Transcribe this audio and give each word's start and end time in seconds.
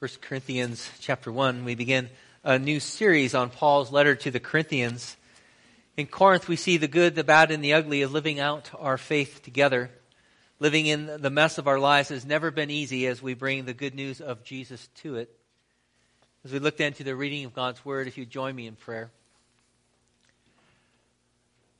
1 0.00 0.08
Corinthians 0.20 0.88
chapter 1.00 1.32
1, 1.32 1.64
we 1.64 1.74
begin 1.74 2.08
a 2.44 2.56
new 2.56 2.78
series 2.78 3.34
on 3.34 3.50
Paul's 3.50 3.90
letter 3.90 4.14
to 4.14 4.30
the 4.30 4.38
Corinthians. 4.38 5.16
In 5.96 6.06
Corinth, 6.06 6.46
we 6.46 6.54
see 6.54 6.76
the 6.76 6.86
good, 6.86 7.16
the 7.16 7.24
bad, 7.24 7.50
and 7.50 7.64
the 7.64 7.72
ugly 7.72 8.02
of 8.02 8.12
living 8.12 8.38
out 8.38 8.70
our 8.78 8.96
faith 8.96 9.42
together. 9.42 9.90
Living 10.60 10.86
in 10.86 11.20
the 11.20 11.30
mess 11.30 11.58
of 11.58 11.66
our 11.66 11.80
lives 11.80 12.10
has 12.10 12.24
never 12.24 12.52
been 12.52 12.70
easy 12.70 13.08
as 13.08 13.20
we 13.20 13.34
bring 13.34 13.64
the 13.64 13.74
good 13.74 13.96
news 13.96 14.20
of 14.20 14.44
Jesus 14.44 14.88
to 15.02 15.16
it. 15.16 15.36
As 16.44 16.52
we 16.52 16.60
look 16.60 16.78
into 16.78 17.02
the 17.02 17.16
reading 17.16 17.44
of 17.44 17.52
God's 17.52 17.84
Word, 17.84 18.06
if 18.06 18.16
you 18.16 18.24
join 18.24 18.54
me 18.54 18.68
in 18.68 18.76
prayer. 18.76 19.10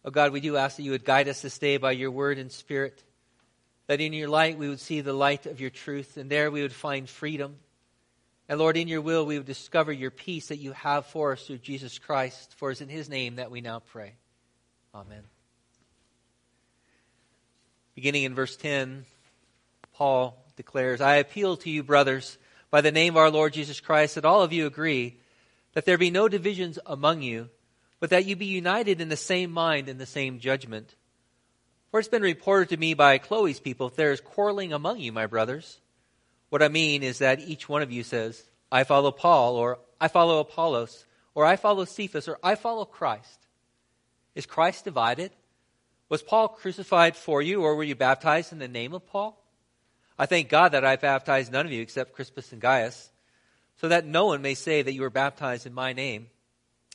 Oh 0.04 0.10
God, 0.10 0.32
we 0.32 0.40
do 0.40 0.56
ask 0.56 0.76
that 0.76 0.82
you 0.82 0.90
would 0.90 1.04
guide 1.04 1.28
us 1.28 1.40
this 1.40 1.56
day 1.56 1.76
by 1.76 1.92
your 1.92 2.10
Word 2.10 2.38
and 2.38 2.50
Spirit, 2.50 3.00
that 3.86 4.00
in 4.00 4.12
your 4.12 4.28
light 4.28 4.58
we 4.58 4.68
would 4.68 4.80
see 4.80 5.02
the 5.02 5.12
light 5.12 5.46
of 5.46 5.60
your 5.60 5.70
truth, 5.70 6.16
and 6.16 6.28
there 6.28 6.50
we 6.50 6.62
would 6.62 6.72
find 6.72 7.08
freedom 7.08 7.54
and 8.48 8.58
Lord, 8.58 8.78
in 8.78 8.88
your 8.88 9.02
will, 9.02 9.26
we 9.26 9.36
would 9.36 9.46
discover 9.46 9.92
your 9.92 10.10
peace 10.10 10.48
that 10.48 10.56
you 10.56 10.72
have 10.72 11.04
for 11.06 11.32
us 11.32 11.46
through 11.46 11.58
Jesus 11.58 11.98
Christ. 11.98 12.54
For 12.56 12.70
it's 12.70 12.80
in 12.80 12.88
his 12.88 13.08
name 13.08 13.36
that 13.36 13.50
we 13.50 13.60
now 13.60 13.80
pray. 13.80 14.14
Amen. 14.94 15.22
Beginning 17.94 18.22
in 18.22 18.34
verse 18.34 18.56
10, 18.56 19.04
Paul 19.92 20.42
declares, 20.56 21.02
I 21.02 21.16
appeal 21.16 21.58
to 21.58 21.70
you, 21.70 21.82
brothers, 21.82 22.38
by 22.70 22.80
the 22.80 22.92
name 22.92 23.14
of 23.14 23.18
our 23.18 23.30
Lord 23.30 23.52
Jesus 23.52 23.80
Christ, 23.80 24.14
that 24.14 24.24
all 24.24 24.42
of 24.42 24.52
you 24.52 24.66
agree 24.66 25.18
that 25.74 25.84
there 25.84 25.98
be 25.98 26.10
no 26.10 26.26
divisions 26.26 26.78
among 26.86 27.20
you, 27.20 27.50
but 28.00 28.10
that 28.10 28.24
you 28.24 28.34
be 28.34 28.46
united 28.46 29.00
in 29.00 29.10
the 29.10 29.16
same 29.16 29.50
mind 29.50 29.88
and 29.88 30.00
the 30.00 30.06
same 30.06 30.38
judgment. 30.38 30.94
For 31.90 32.00
it's 32.00 32.08
been 32.08 32.22
reported 32.22 32.70
to 32.70 32.76
me 32.78 32.94
by 32.94 33.18
Chloe's 33.18 33.60
people, 33.60 33.90
there 33.90 34.12
is 34.12 34.20
quarreling 34.20 34.72
among 34.72 35.00
you, 35.00 35.12
my 35.12 35.26
brothers, 35.26 35.80
what 36.50 36.62
I 36.62 36.68
mean 36.68 37.02
is 37.02 37.18
that 37.18 37.40
each 37.40 37.68
one 37.68 37.82
of 37.82 37.92
you 37.92 38.02
says, 38.02 38.42
I 38.70 38.84
follow 38.84 39.10
Paul, 39.10 39.56
or 39.56 39.78
I 40.00 40.08
follow 40.08 40.40
Apollos, 40.40 41.04
or 41.34 41.44
I 41.44 41.56
follow 41.56 41.84
Cephas, 41.84 42.28
or 42.28 42.38
I 42.42 42.54
follow 42.54 42.84
Christ. 42.84 43.46
Is 44.34 44.46
Christ 44.46 44.84
divided? 44.84 45.32
Was 46.08 46.22
Paul 46.22 46.48
crucified 46.48 47.16
for 47.16 47.42
you, 47.42 47.62
or 47.62 47.76
were 47.76 47.84
you 47.84 47.94
baptized 47.94 48.52
in 48.52 48.58
the 48.58 48.68
name 48.68 48.94
of 48.94 49.06
Paul? 49.06 49.42
I 50.18 50.26
thank 50.26 50.48
God 50.48 50.72
that 50.72 50.84
I 50.84 50.96
baptized 50.96 51.52
none 51.52 51.66
of 51.66 51.72
you 51.72 51.82
except 51.82 52.14
Crispus 52.14 52.52
and 52.52 52.60
Gaius, 52.60 53.10
so 53.80 53.88
that 53.88 54.06
no 54.06 54.26
one 54.26 54.42
may 54.42 54.54
say 54.54 54.82
that 54.82 54.92
you 54.92 55.02
were 55.02 55.10
baptized 55.10 55.66
in 55.66 55.72
my 55.72 55.92
name. 55.92 56.28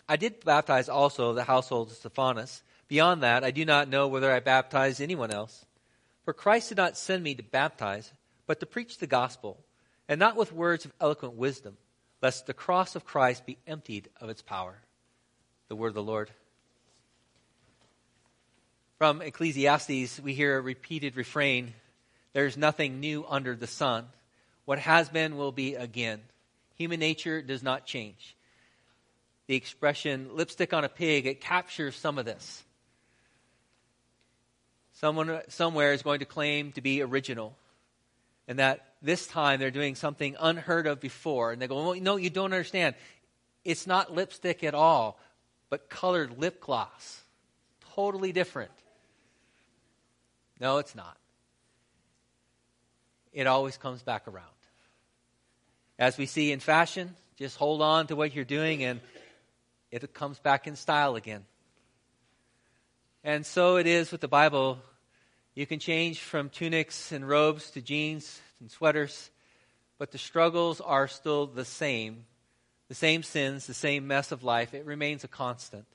I 0.07 0.17
did 0.17 0.43
baptize 0.43 0.89
also 0.89 1.33
the 1.33 1.45
household 1.45 1.91
of 1.91 1.97
Stephanas. 1.97 2.61
Beyond 2.87 3.23
that, 3.23 3.43
I 3.43 3.51
do 3.51 3.65
not 3.65 3.87
know 3.87 4.07
whether 4.07 4.31
I 4.31 4.41
baptized 4.41 5.01
anyone 5.01 5.31
else. 5.31 5.65
For 6.25 6.33
Christ 6.33 6.69
did 6.69 6.77
not 6.77 6.97
send 6.97 7.23
me 7.23 7.35
to 7.35 7.43
baptize, 7.43 8.11
but 8.45 8.59
to 8.59 8.65
preach 8.65 8.97
the 8.97 9.07
gospel, 9.07 9.63
and 10.07 10.19
not 10.19 10.35
with 10.35 10.53
words 10.53 10.85
of 10.85 10.93
eloquent 10.99 11.35
wisdom, 11.35 11.77
lest 12.21 12.45
the 12.45 12.53
cross 12.53 12.95
of 12.95 13.05
Christ 13.05 13.45
be 13.45 13.57
emptied 13.67 14.09
of 14.19 14.29
its 14.29 14.41
power. 14.41 14.77
The 15.67 15.75
word 15.75 15.89
of 15.89 15.95
the 15.95 16.03
Lord. 16.03 16.29
From 18.97 19.21
Ecclesiastes, 19.21 20.19
we 20.19 20.33
hear 20.33 20.57
a 20.57 20.61
repeated 20.61 21.15
refrain 21.17 21.73
There's 22.33 22.57
nothing 22.57 22.99
new 22.99 23.25
under 23.27 23.55
the 23.55 23.67
sun. 23.67 24.07
What 24.65 24.79
has 24.79 25.09
been 25.09 25.37
will 25.37 25.51
be 25.51 25.75
again. 25.75 26.21
Human 26.75 26.99
nature 26.99 27.41
does 27.41 27.61
not 27.61 27.85
change. 27.85 28.35
The 29.47 29.55
expression 29.55 30.29
lipstick 30.35 30.73
on 30.73 30.83
a 30.83 30.89
pig, 30.89 31.25
it 31.25 31.41
captures 31.41 31.95
some 31.95 32.17
of 32.17 32.25
this. 32.25 32.63
Someone 34.93 35.41
somewhere 35.49 35.93
is 35.93 36.01
going 36.01 36.19
to 36.19 36.25
claim 36.25 36.71
to 36.71 36.81
be 36.81 37.01
original 37.01 37.55
and 38.47 38.59
that 38.59 38.92
this 39.03 39.27
time 39.27 39.59
they're 39.59 39.69
doing 39.69 39.95
something 39.95 40.35
unheard 40.39 40.87
of 40.87 40.99
before. 40.99 41.51
And 41.51 41.61
they 41.61 41.67
go, 41.67 41.75
well, 41.75 41.99
no, 41.99 42.15
you 42.15 42.29
don't 42.29 42.53
understand. 42.53 42.95
It's 43.65 43.85
not 43.85 44.13
lipstick 44.13 44.63
at 44.63 44.73
all, 44.73 45.19
but 45.69 45.89
colored 45.89 46.39
lip 46.39 46.61
gloss. 46.61 47.21
Totally 47.93 48.31
different. 48.31 48.71
No, 50.59 50.77
it's 50.77 50.95
not. 50.95 51.17
It 53.33 53.45
always 53.45 53.77
comes 53.77 54.01
back 54.01 54.27
around. 54.27 54.47
As 55.99 56.17
we 56.17 56.25
see 56.25 56.51
in 56.51 56.59
fashion, 56.59 57.13
just 57.37 57.57
hold 57.57 57.81
on 57.81 58.07
to 58.07 58.15
what 58.15 58.33
you're 58.33 58.45
doing 58.45 58.83
and 58.83 59.01
it 59.91 60.13
comes 60.13 60.39
back 60.39 60.65
in 60.65 60.75
style 60.75 61.15
again. 61.15 61.43
And 63.23 63.45
so 63.45 63.77
it 63.77 63.85
is 63.85 64.11
with 64.11 64.21
the 64.21 64.27
Bible 64.27 64.79
you 65.55 65.67
can 65.67 65.77
change 65.77 66.19
from 66.19 66.49
tunics 66.49 67.11
and 67.11 67.27
robes 67.27 67.69
to 67.71 67.81
jeans 67.81 68.41
and 68.63 68.71
sweaters, 68.71 69.29
but 69.99 70.11
the 70.11 70.17
struggles 70.17 70.81
are 70.81 71.07
still 71.07 71.45
the 71.45 71.65
same. 71.65 72.25
The 72.87 72.95
same 72.95 73.23
sins, 73.23 73.67
the 73.67 73.73
same 73.73 74.07
mess 74.07 74.31
of 74.31 74.43
life. 74.43 74.73
It 74.73 74.85
remains 74.85 75.23
a 75.23 75.27
constant. 75.27 75.85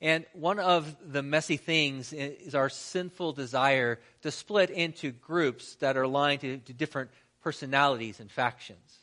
And 0.00 0.24
one 0.32 0.58
of 0.58 0.96
the 1.04 1.22
messy 1.22 1.56
things 1.56 2.12
is 2.12 2.54
our 2.54 2.68
sinful 2.68 3.32
desire 3.32 4.00
to 4.22 4.30
split 4.30 4.70
into 4.70 5.12
groups 5.12 5.76
that 5.76 5.96
are 5.96 6.02
aligned 6.02 6.40
to, 6.40 6.58
to 6.58 6.72
different 6.72 7.10
personalities 7.42 8.20
and 8.20 8.30
factions. 8.30 8.98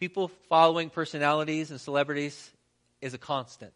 People 0.00 0.28
following 0.48 0.90
personalities 0.90 1.70
and 1.70 1.80
celebrities 1.80 2.50
is 3.00 3.14
a 3.14 3.18
constant. 3.18 3.72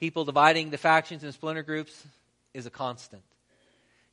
People 0.00 0.24
dividing 0.24 0.70
the 0.70 0.78
factions 0.78 1.24
and 1.24 1.34
splinter 1.34 1.62
groups 1.62 2.04
is 2.54 2.66
a 2.66 2.70
constant. 2.70 3.22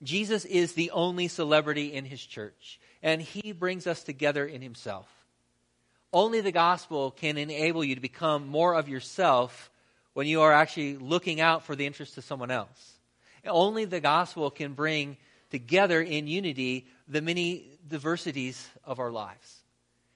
Jesus 0.05 0.45
is 0.45 0.73
the 0.73 0.91
only 0.91 1.27
celebrity 1.27 1.93
in 1.93 2.05
his 2.05 2.23
church, 2.23 2.79
and 3.03 3.21
he 3.21 3.51
brings 3.51 3.87
us 3.87 4.03
together 4.03 4.45
in 4.45 4.61
himself. 4.61 5.07
Only 6.13 6.41
the 6.41 6.51
gospel 6.51 7.11
can 7.11 7.37
enable 7.37 7.83
you 7.83 7.95
to 7.95 8.01
become 8.01 8.47
more 8.47 8.75
of 8.75 8.87
yourself 8.87 9.69
when 10.13 10.27
you 10.27 10.41
are 10.41 10.53
actually 10.53 10.95
looking 10.97 11.41
out 11.41 11.63
for 11.63 11.75
the 11.75 11.85
interests 11.85 12.17
of 12.17 12.23
someone 12.23 12.51
else. 12.51 12.93
Only 13.45 13.85
the 13.85 13.99
gospel 13.99 14.49
can 14.49 14.73
bring 14.73 15.17
together 15.51 16.01
in 16.01 16.27
unity 16.27 16.87
the 17.07 17.21
many 17.21 17.77
diversities 17.87 18.67
of 18.85 18.99
our 18.99 19.11
lives. 19.11 19.61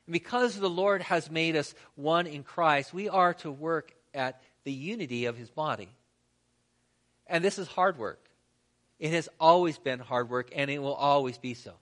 And 0.08 0.14
because 0.14 0.56
the 0.56 0.70
Lord 0.70 1.02
has 1.02 1.30
made 1.30 1.56
us 1.56 1.76
one 1.96 2.28
in 2.28 2.44
Christ, 2.44 2.94
we 2.94 3.10
are 3.10 3.34
to 3.36 3.52
work 3.52 3.94
at 4.14 4.42
the 4.64 4.72
unity 4.72 5.26
of 5.26 5.38
his 5.38 5.50
body. 5.50 5.90
And 7.28 7.44
this 7.44 7.60
is 7.60 7.68
hard 7.68 7.98
work. 7.98 8.29
It 9.00 9.12
has 9.12 9.30
always 9.40 9.78
been 9.78 10.00
hard 10.00 10.30
work, 10.30 10.50
and 10.54 10.70
it 10.70 10.80
will 10.80 10.94
always 10.94 11.38
be 11.38 11.54
so. 11.54 11.74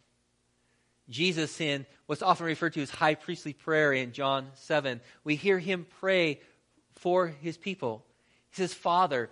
Jesus, 1.09 1.59
in 1.61 1.85
what's 2.05 2.21
often 2.21 2.45
referred 2.45 2.73
to 2.73 2.81
as 2.81 2.89
high 2.89 3.15
priestly 3.15 3.53
prayer 3.53 3.93
in 3.93 4.11
John 4.11 4.47
7, 4.55 5.01
we 5.23 5.35
hear 5.35 5.57
him 5.57 5.85
pray 5.99 6.41
for 6.95 7.27
his 7.27 7.57
people. 7.57 8.05
He 8.49 8.57
says, 8.57 8.73
Father, 8.73 9.29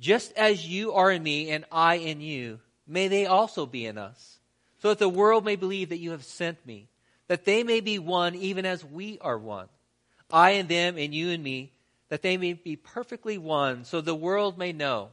just 0.00 0.32
as 0.32 0.66
you 0.66 0.94
are 0.94 1.10
in 1.10 1.22
me 1.22 1.50
and 1.50 1.64
I 1.70 1.96
in 1.96 2.20
you, 2.20 2.58
may 2.86 3.08
they 3.08 3.26
also 3.26 3.66
be 3.66 3.86
in 3.86 3.98
us, 3.98 4.38
so 4.78 4.88
that 4.88 4.98
the 4.98 5.08
world 5.08 5.44
may 5.44 5.56
believe 5.56 5.90
that 5.90 5.98
you 5.98 6.12
have 6.12 6.24
sent 6.24 6.64
me, 6.66 6.88
that 7.28 7.44
they 7.44 7.62
may 7.62 7.80
be 7.80 7.98
one 7.98 8.34
even 8.34 8.64
as 8.64 8.84
we 8.84 9.18
are 9.20 9.38
one. 9.38 9.68
I 10.32 10.52
and 10.52 10.68
them 10.68 10.96
and 10.96 11.14
you 11.14 11.30
and 11.30 11.42
me, 11.42 11.72
that 12.08 12.22
they 12.22 12.36
may 12.36 12.54
be 12.54 12.76
perfectly 12.76 13.38
one, 13.38 13.84
so 13.84 14.00
the 14.00 14.14
world 14.14 14.58
may 14.58 14.72
know 14.72 15.10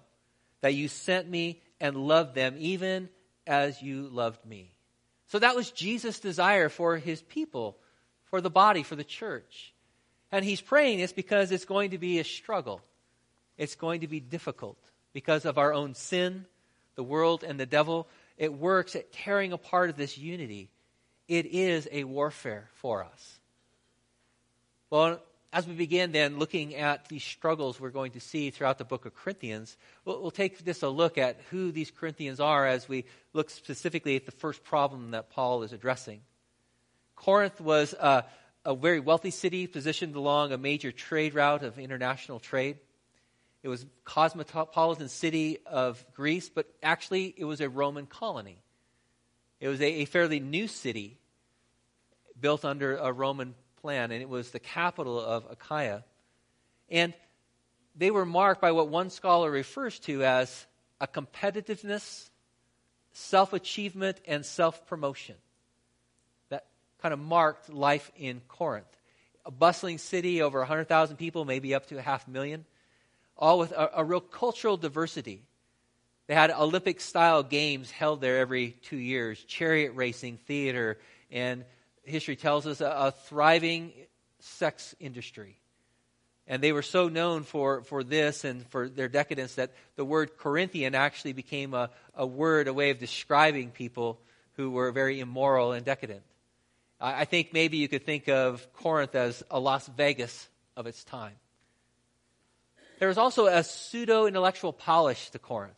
that 0.62 0.74
you 0.74 0.88
sent 0.88 1.30
me 1.30 1.62
and 1.80 1.96
love 1.96 2.34
them 2.34 2.56
even 2.58 3.10
as 3.46 3.82
you 3.82 4.10
loved 4.10 4.46
me. 4.46 4.74
So 5.28 5.40
that 5.40 5.56
was 5.56 5.72
Jesus' 5.72 6.20
desire 6.20 6.70
for 6.70 6.98
his 6.98 7.22
people, 7.22 7.78
for 8.26 8.42
the 8.42 8.50
body, 8.50 8.84
for 8.84 8.96
the 8.96 9.04
church. 9.04 9.74
And 10.32 10.44
he's 10.44 10.62
praying 10.62 11.00
this 11.00 11.14
because 11.14 11.52
it's 11.52 11.66
going 11.66 11.92
to 11.92 11.98
be 11.98 12.20
a 12.20 12.24
struggle. 12.24 12.82
It's 13.58 13.76
going 13.76 14.02
to 14.02 14.08
be 14.08 14.20
difficult 14.20 14.78
because 15.14 15.46
of 15.46 15.58
our 15.58 15.74
own 15.74 15.96
sin, 15.96 16.46
the 16.96 17.04
world, 17.04 17.44
and 17.44 17.60
the 17.60 17.66
devil. 17.66 18.08
It 18.38 18.54
works 18.54 18.96
at 18.96 19.12
tearing 19.12 19.54
apart 19.54 19.90
of 19.90 19.98
this 19.98 20.18
unity. 20.18 20.70
It 21.28 21.46
is 21.48 21.88
a 21.92 22.04
warfare 22.04 22.70
for 22.74 23.04
us. 23.04 23.40
Well, 24.90 25.20
as 25.58 25.66
we 25.66 25.74
begin 25.74 26.12
then 26.12 26.38
looking 26.38 26.76
at 26.76 27.10
these 27.10 27.24
struggles 27.24 27.80
we're 27.80 27.90
going 27.90 28.12
to 28.12 28.20
see 28.20 28.52
throughout 28.52 28.78
the 28.78 28.86
book 28.86 29.08
of 29.08 29.16
Corinthians, 29.16 29.76
we'll, 30.06 30.22
we'll, 30.22 30.30
take 30.30 30.64
just 30.64 30.84
a 30.84 30.88
look 30.88 31.18
at 31.18 31.42
who 31.50 31.72
these 31.72 31.90
Corinthians 31.90 32.40
are 32.40 32.68
as 32.68 32.88
we 32.88 33.06
look 33.34 33.50
specifically 33.50 34.16
at 34.16 34.28
the 34.28 34.32
first 34.32 34.64
problem 34.64 35.12
that 35.12 35.32
Paul 35.32 35.64
is 35.64 35.74
addressing. 35.74 36.22
Corinth 37.16 37.60
was 37.60 37.94
a, 37.94 38.26
a 38.66 38.76
very 38.76 39.00
wealthy 39.00 39.32
city 39.32 39.66
positioned 39.66 40.16
along 40.16 40.52
a 40.52 40.60
major 40.60 40.92
trade 40.92 41.34
route 41.34 41.64
of 41.64 41.80
international 41.80 42.40
trade. 42.40 42.78
It 43.64 43.68
was 43.68 43.82
a 43.82 43.88
cosmopolitan 44.06 45.10
city 45.10 45.58
of 45.66 46.06
Greece, 46.14 46.50
but 46.50 46.68
actually 46.84 47.34
it 47.36 47.46
was 47.46 47.62
a 47.62 47.70
Roman 47.70 48.06
colony. 48.06 48.62
It 49.60 49.70
was 49.70 49.82
a, 49.82 49.92
a 50.02 50.06
fairly 50.06 50.40
new 50.40 50.68
city 50.68 51.18
built 52.40 52.64
under 52.64 52.98
a 52.98 53.12
Roman 53.12 53.56
plan, 53.82 54.12
and 54.12 54.22
it 54.22 54.30
was 54.30 54.52
the 54.52 54.60
capital 54.60 55.20
of 55.20 55.46
Achaia. 55.50 56.04
And 56.90 57.14
they 57.96 58.12
were 58.12 58.26
marked 58.26 58.62
by 58.62 58.72
what 58.72 58.90
one 58.90 59.10
scholar 59.10 59.50
refers 59.50 60.00
to 60.02 60.24
as 60.24 60.66
a 61.02 61.08
competitiveness, 61.08 62.30
self 63.14 63.54
achievement, 63.54 64.20
and 64.28 64.46
self 64.46 64.86
promotion. 64.88 65.36
That 66.50 66.66
kind 67.02 67.14
of 67.14 67.20
marked 67.20 67.70
life 67.70 68.12
in 68.18 68.42
Corinth. 68.48 68.86
A 69.46 69.52
bustling 69.52 69.98
city, 69.98 70.42
over 70.42 70.60
100,000 70.60 71.16
people, 71.18 71.46
maybe 71.46 71.74
up 71.74 71.88
to 71.88 71.98
a 71.98 72.02
half 72.02 72.28
million, 72.28 72.66
all 73.38 73.60
with 73.60 73.72
a, 73.72 73.92
a 73.96 74.04
real 74.04 74.20
cultural 74.20 74.78
diversity. 74.78 75.42
They 76.28 76.36
had 76.36 76.52
Olympic 76.52 77.00
style 77.00 77.42
games 77.42 77.90
held 77.90 78.20
there 78.20 78.40
every 78.40 78.72
two 78.72 78.98
years, 78.98 79.42
chariot 79.46 79.94
racing, 79.96 80.40
theater, 80.46 81.00
and 81.32 81.64
history 82.08 82.36
tells 82.36 82.66
us 82.68 82.82
a, 82.82 82.86
a 82.86 83.12
thriving 83.12 83.94
sex 84.40 84.96
industry. 85.00 85.58
And 86.48 86.64
they 86.64 86.72
were 86.72 86.82
so 86.82 87.10
known 87.10 87.44
for, 87.44 87.82
for 87.82 88.04
this 88.04 88.46
and 88.46 88.66
for 88.68 88.88
their 88.88 89.10
decadence 89.10 89.56
that 89.56 89.72
the 89.98 90.06
word 90.06 90.38
Corinthian 90.38 90.96
actually 90.96 91.34
became 91.34 91.74
a, 91.74 91.90
a 92.16 92.26
word, 92.26 92.68
a 92.68 92.74
way 92.74 92.90
of 92.90 93.00
describing 93.00 93.72
people 93.72 94.20
who 94.54 94.72
were 94.72 94.92
very 94.92 95.20
immoral 95.20 95.74
and 95.74 95.86
decadent. 95.86 96.24
I, 97.02 97.22
I 97.22 97.26
think 97.26 97.52
maybe 97.52 97.78
you 97.78 97.90
could 97.90 98.06
think 98.06 98.30
of 98.30 98.66
Corinth 98.74 99.14
as 99.16 99.44
a 99.52 99.60
Las 99.60 99.88
Vegas 99.88 100.48
of 100.76 100.88
its 100.88 101.04
time. 101.04 101.36
There 103.00 103.10
was 103.10 103.18
also 103.18 103.46
a 103.48 103.64
pseudo 103.64 104.26
intellectual 104.26 104.74
polish 104.74 105.30
to 105.32 105.40
Corinth, 105.40 105.76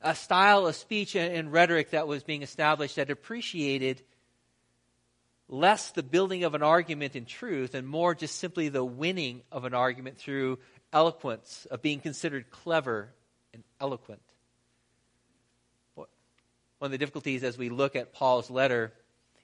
a 0.00 0.14
style 0.14 0.66
of 0.66 0.74
speech 0.74 1.14
and, 1.14 1.32
and 1.32 1.52
rhetoric 1.52 1.90
that 1.90 2.08
was 2.08 2.22
being 2.22 2.42
established 2.42 2.96
that 2.96 3.10
appreciated 3.10 4.02
less 5.48 5.90
the 5.90 6.02
building 6.02 6.44
of 6.44 6.54
an 6.54 6.62
argument 6.62 7.14
in 7.16 7.24
truth 7.24 7.74
and 7.74 7.86
more 7.86 8.14
just 8.14 8.36
simply 8.36 8.68
the 8.68 8.84
winning 8.84 9.42
of 9.52 9.64
an 9.64 9.74
argument 9.74 10.18
through 10.18 10.58
eloquence, 10.92 11.66
of 11.70 11.82
being 11.82 12.00
considered 12.00 12.50
clever 12.50 13.10
and 13.54 13.62
eloquent. 13.80 14.20
One 15.94 16.08
of 16.88 16.90
the 16.90 16.98
difficulties 16.98 17.42
as 17.42 17.56
we 17.56 17.70
look 17.70 17.96
at 17.96 18.12
Paul's 18.12 18.50
letter 18.50 18.92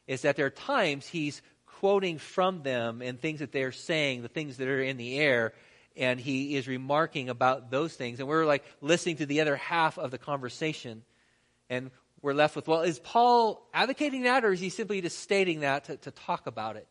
is 0.06 0.22
that 0.22 0.37
there 0.37 0.46
are 0.46 0.50
times 0.50 1.06
he's 1.06 1.40
quoting 1.66 2.19
from 2.19 2.62
them 2.62 3.00
and 3.00 3.19
things 3.19 3.40
that 3.40 3.52
they're 3.52 3.72
saying, 3.72 4.22
the 4.22 4.28
things 4.28 4.58
that 4.58 4.69
are 4.69 4.82
in 4.82 4.96
the 4.98 5.19
air, 5.19 5.55
and 5.96 6.20
he 6.20 6.56
is 6.56 6.69
remarking 6.69 7.28
about 7.28 7.70
those 7.70 7.94
things. 7.94 8.20
And 8.20 8.28
we're 8.28 8.44
like 8.44 8.64
listening 8.81 9.16
to 9.16 9.26
the 9.26 9.40
other 9.40 9.56
half 9.56 9.98
of 9.98 10.10
the 10.10 10.19
conversation. 10.19 11.02
And 11.70 11.90
we're 12.22 12.34
left 12.34 12.54
with, 12.54 12.69
well, 12.69 12.82
is 12.82 13.00
Paul 13.00 13.69
advocating 13.74 14.22
that 14.22 14.44
or 14.44 14.52
is 14.52 14.60
he 14.60 14.70
simply 14.70 15.00
just 15.00 15.19
stating 15.19 15.60
that 15.60 15.84
to, 15.84 15.96
to 15.98 16.10
talk 16.12 16.46
about 16.46 16.76
it? 16.76 16.86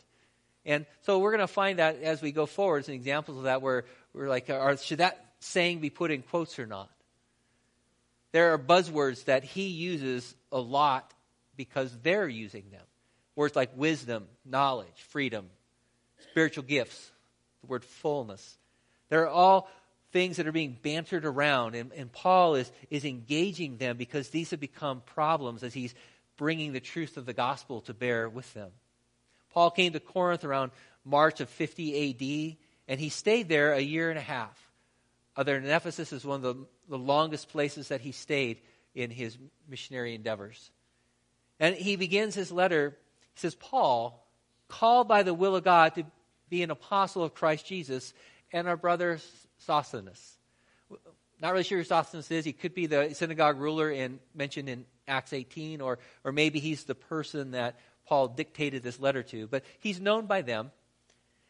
And 0.66 0.86
so 1.04 1.20
we're 1.20 1.32
going 1.32 1.40
to 1.40 1.48
find 1.48 1.80
that 1.80 2.02
as 2.04 2.22
we 2.22 2.32
go 2.32 2.46
forward, 2.46 2.86
some 2.86 2.94
examples 2.94 3.38
of 3.38 3.44
that 3.46 3.62
where 3.62 3.86
we're 4.14 4.30
like, 4.30 4.50
are, 4.50 4.78
should 4.78 5.00
that 5.00 5.34
saying 5.40 5.80
be 5.80 5.90
put 5.90 6.12
in 6.12 6.22
quotes 6.22 6.60
or 6.60 6.68
not? 6.68 6.90
There 8.34 8.54
are 8.54 8.60
buzzwords 8.60 9.26
that 9.26 9.44
he 9.44 9.68
uses 9.68 10.36
a 10.52 10.60
lot 10.60 11.14
because 11.56 11.98
they're 12.04 12.28
using 12.28 12.70
them. 12.70 12.84
Words 13.36 13.56
like 13.56 13.72
wisdom, 13.76 14.28
knowledge, 14.46 14.88
freedom, 15.10 15.48
spiritual 16.32 16.64
gifts, 16.64 17.12
the 17.62 17.68
word 17.68 17.84
fullness. 17.84 18.58
They're 19.10 19.28
all 19.28 19.70
things 20.12 20.38
that 20.38 20.48
are 20.48 20.52
being 20.52 20.78
bantered 20.82 21.26
around. 21.26 21.76
And, 21.76 21.92
and 21.94 22.12
Paul 22.12 22.56
is, 22.56 22.72
is 22.90 23.06
engaging 23.06 23.78
them 23.78 23.98
because 23.98 24.30
these 24.30 24.52
have 24.52 24.60
become 24.60 25.02
problems 25.06 25.64
as 25.64 25.74
he's 25.74 25.96
bringing 26.38 26.74
the 26.74 26.80
truth 26.80 27.18
of 27.18 27.26
the 27.26 27.34
gospel 27.34 27.82
to 27.82 27.94
bear 27.94 28.30
with 28.30 28.52
them. 28.54 28.72
Paul 29.54 29.72
came 29.72 29.94
to 29.94 30.00
Corinth 30.00 30.44
around 30.44 30.72
March 31.06 31.42
of 31.42 31.50
50 31.50 32.10
AD, 32.10 32.58
and 32.88 33.00
he 33.00 33.10
stayed 33.10 33.50
there 33.50 33.74
a 33.74 33.80
year 33.80 34.10
and 34.10 34.20
a 34.20 34.24
half. 34.24 34.58
Other 35.36 35.60
than 35.60 35.70
Ephesus 35.70 36.12
is 36.12 36.26
one 36.26 36.44
of 36.44 36.58
the, 36.58 36.66
the 36.90 36.98
longest 36.98 37.50
places 37.50 37.90
that 37.90 38.02
he 38.02 38.12
stayed 38.12 38.62
in 38.94 39.10
his 39.10 39.38
missionary 39.70 40.16
endeavors. 40.16 40.72
And 41.60 41.76
he 41.76 41.96
begins 41.96 42.36
his 42.36 42.52
letter, 42.52 42.98
he 43.34 43.40
says, 43.40 43.56
Paul, 43.56 44.28
called 44.68 45.08
by 45.08 45.24
the 45.24 45.34
will 45.34 45.56
of 45.56 45.64
God 45.64 45.96
to 45.96 46.06
be 46.50 46.64
an 46.64 46.72
apostle 46.72 47.24
of 47.24 47.34
Christ 47.34 47.66
Jesus, 47.66 48.14
and 48.52 48.68
our 48.68 48.76
brother 48.76 49.20
Sosthenes. 49.66 50.38
Not 51.42 51.54
really 51.54 51.64
sure 51.64 51.80
who 51.80 51.84
Sosthenes 51.84 52.30
is. 52.30 52.46
He 52.46 52.54
could 52.54 52.74
be 52.74 52.86
the 52.86 53.14
synagogue 53.14 53.60
ruler 53.60 53.90
in, 53.90 54.20
mentioned 54.36 54.70
in 54.70 54.86
Acts 55.08 55.34
18, 55.34 55.82
or, 55.82 56.00
or 56.24 56.32
maybe 56.32 56.60
he's 56.60 56.84
the 56.84 56.96
person 56.96 57.52
that 57.52 57.80
Paul 58.06 58.28
dictated 58.28 58.84
this 58.84 59.00
letter 59.00 59.24
to. 59.24 59.48
But 59.48 59.64
he's 59.80 60.00
known 60.00 60.26
by 60.26 60.42
them. 60.42 60.72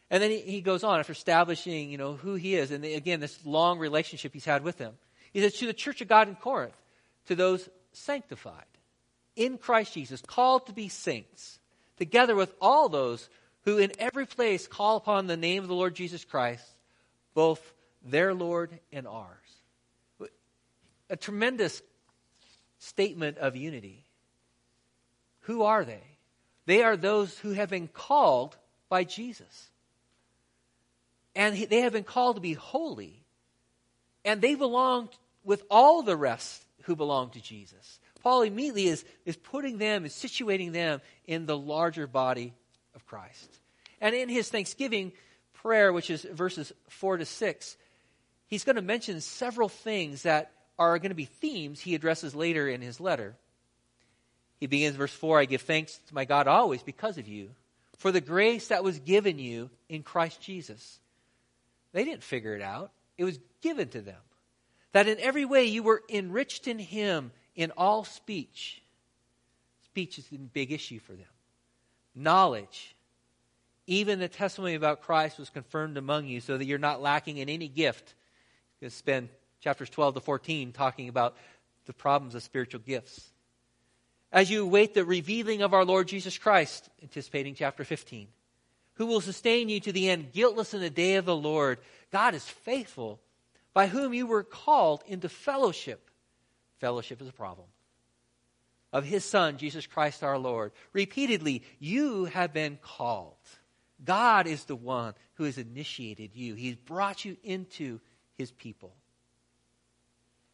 And 0.09 0.21
then 0.21 0.31
he, 0.31 0.39
he 0.39 0.61
goes 0.61 0.83
on 0.83 0.99
after 0.99 1.13
establishing, 1.13 1.89
you 1.89 1.97
know, 1.97 2.13
who 2.13 2.35
he 2.35 2.55
is. 2.55 2.71
And 2.71 2.83
again, 2.85 3.19
this 3.19 3.45
long 3.45 3.79
relationship 3.79 4.33
he's 4.33 4.45
had 4.45 4.63
with 4.63 4.77
them. 4.77 4.93
He 5.33 5.41
says, 5.41 5.53
to 5.55 5.67
the 5.67 5.73
church 5.73 6.01
of 6.01 6.07
God 6.07 6.27
in 6.27 6.35
Corinth, 6.35 6.75
to 7.27 7.35
those 7.35 7.67
sanctified 7.93 8.65
in 9.35 9.57
Christ 9.57 9.93
Jesus, 9.93 10.21
called 10.21 10.67
to 10.67 10.73
be 10.73 10.89
saints, 10.89 11.59
together 11.97 12.35
with 12.35 12.53
all 12.61 12.89
those 12.89 13.29
who 13.63 13.77
in 13.77 13.91
every 13.99 14.25
place 14.25 14.67
call 14.67 14.97
upon 14.97 15.27
the 15.27 15.37
name 15.37 15.61
of 15.61 15.69
the 15.69 15.75
Lord 15.75 15.95
Jesus 15.95 16.25
Christ, 16.25 16.65
both 17.33 17.73
their 18.03 18.33
Lord 18.33 18.79
and 18.91 19.07
ours. 19.07 19.37
A 21.09 21.17
tremendous 21.17 21.81
statement 22.79 23.37
of 23.37 23.55
unity. 23.55 24.05
Who 25.41 25.63
are 25.63 25.83
they? 25.83 26.03
They 26.65 26.83
are 26.83 26.95
those 26.95 27.37
who 27.39 27.51
have 27.51 27.69
been 27.69 27.87
called 27.87 28.55
by 28.89 29.03
Jesus. 29.03 29.69
And 31.35 31.55
they 31.57 31.81
have 31.81 31.93
been 31.93 32.03
called 32.03 32.37
to 32.37 32.41
be 32.41 32.53
holy. 32.53 33.23
And 34.23 34.41
they 34.41 34.55
belong 34.55 35.09
with 35.43 35.63
all 35.69 36.01
the 36.03 36.15
rest 36.15 36.63
who 36.83 36.95
belong 36.95 37.31
to 37.31 37.41
Jesus. 37.41 37.99
Paul 38.21 38.43
immediately 38.43 38.87
is, 38.87 39.03
is 39.25 39.35
putting 39.35 39.77
them, 39.77 40.05
is 40.05 40.13
situating 40.13 40.71
them 40.71 41.01
in 41.25 41.45
the 41.45 41.57
larger 41.57 42.05
body 42.05 42.53
of 42.95 43.05
Christ. 43.05 43.59
And 43.99 44.15
in 44.15 44.29
his 44.29 44.49
thanksgiving 44.49 45.11
prayer, 45.53 45.91
which 45.91 46.09
is 46.09 46.23
verses 46.23 46.71
4 46.89 47.17
to 47.17 47.25
6, 47.25 47.77
he's 48.51 48.65
going 48.65 48.75
to 48.75 48.81
mention 48.83 49.21
several 49.21 49.69
things 49.69 50.23
that 50.23 50.51
are 50.77 50.99
going 50.99 51.09
to 51.09 51.15
be 51.15 51.25
themes 51.25 51.79
he 51.79 51.95
addresses 51.95 52.35
later 52.35 52.67
in 52.67 52.81
his 52.81 52.99
letter. 52.99 53.35
He 54.59 54.67
begins 54.67 54.95
verse 54.95 55.13
4 55.13 55.39
I 55.39 55.45
give 55.45 55.63
thanks 55.63 55.99
to 56.09 56.13
my 56.13 56.25
God 56.25 56.47
always 56.47 56.83
because 56.83 57.17
of 57.17 57.27
you, 57.27 57.49
for 57.97 58.11
the 58.11 58.21
grace 58.21 58.67
that 58.67 58.83
was 58.83 58.99
given 58.99 59.39
you 59.39 59.71
in 59.89 60.03
Christ 60.03 60.39
Jesus. 60.41 60.99
They 61.93 62.03
didn't 62.03 62.23
figure 62.23 62.55
it 62.55 62.61
out, 62.61 62.91
it 63.17 63.23
was 63.23 63.39
given 63.61 63.89
to 63.89 64.01
them. 64.01 64.19
That 64.91 65.07
in 65.07 65.19
every 65.19 65.45
way 65.45 65.65
you 65.65 65.83
were 65.83 66.03
enriched 66.09 66.67
in 66.67 66.77
him 66.77 67.31
in 67.55 67.71
all 67.77 68.03
speech. 68.03 68.81
Speech 69.85 70.19
is 70.19 70.27
a 70.31 70.37
big 70.37 70.71
issue 70.71 70.99
for 70.99 71.13
them. 71.13 71.25
Knowledge. 72.13 72.95
Even 73.87 74.19
the 74.19 74.27
testimony 74.27 74.75
about 74.75 75.01
Christ 75.01 75.39
was 75.39 75.49
confirmed 75.49 75.97
among 75.97 76.27
you 76.27 76.41
so 76.41 76.57
that 76.57 76.65
you're 76.65 76.77
not 76.77 77.01
lacking 77.01 77.37
in 77.37 77.47
any 77.47 77.69
gift 77.69 78.13
going 78.81 78.89
to 78.89 78.97
spend 78.97 79.29
chapters 79.59 79.91
12 79.91 80.15
to 80.15 80.19
14 80.21 80.71
talking 80.71 81.07
about 81.07 81.37
the 81.85 81.93
problems 81.93 82.33
of 82.33 82.41
spiritual 82.41 82.81
gifts. 82.81 83.29
As 84.31 84.49
you 84.49 84.63
await 84.63 84.93
the 84.93 85.05
revealing 85.05 85.61
of 85.61 85.73
our 85.73 85.85
Lord 85.85 86.07
Jesus 86.07 86.37
Christ, 86.37 86.89
anticipating 87.03 87.53
chapter 87.53 87.83
15, 87.83 88.27
who 88.95 89.05
will 89.05 89.21
sustain 89.21 89.69
you 89.69 89.79
to 89.81 89.91
the 89.91 90.09
end, 90.09 90.31
guiltless 90.31 90.73
in 90.73 90.81
the 90.81 90.89
day 90.89 91.15
of 91.15 91.25
the 91.25 91.35
Lord. 91.35 91.77
God 92.11 92.33
is 92.33 92.43
faithful, 92.43 93.19
by 93.73 93.87
whom 93.87 94.13
you 94.15 94.25
were 94.25 94.43
called 94.43 95.03
into 95.05 95.29
fellowship. 95.29 96.09
Fellowship 96.79 97.21
is 97.21 97.27
a 97.27 97.33
problem. 97.33 97.67
Of 98.91 99.05
his 99.05 99.23
Son, 99.23 99.57
Jesus 99.57 99.85
Christ 99.85 100.23
our 100.23 100.39
Lord. 100.39 100.71
Repeatedly, 100.91 101.63
you 101.79 102.25
have 102.25 102.51
been 102.51 102.79
called. 102.81 103.37
God 104.03 104.47
is 104.47 104.65
the 104.65 104.75
one 104.75 105.13
who 105.35 105.43
has 105.43 105.59
initiated 105.59 106.31
you. 106.35 106.55
He's 106.55 106.75
brought 106.75 107.23
you 107.23 107.37
into 107.43 107.99
his 108.41 108.51
people. 108.51 108.91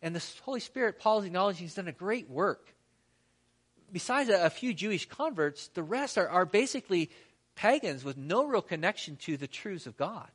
And 0.01 0.15
the 0.15 0.23
Holy 0.43 0.59
Spirit, 0.59 0.99
Paul's 0.99 1.25
acknowledging, 1.25 1.63
he's 1.63 1.73
done 1.73 1.87
a 1.87 1.91
great 1.91 2.29
work. 2.29 2.73
Besides 3.91 4.29
a, 4.29 4.45
a 4.45 4.49
few 4.49 4.73
Jewish 4.73 5.07
converts, 5.07 5.69
the 5.69 5.81
rest 5.81 6.17
are, 6.17 6.29
are 6.29 6.45
basically 6.45 7.09
pagans 7.55 8.03
with 8.03 8.17
no 8.17 8.45
real 8.45 8.61
connection 8.61 9.15
to 9.17 9.37
the 9.37 9.47
truths 9.47 9.87
of 9.87 9.97
God. 9.97 10.29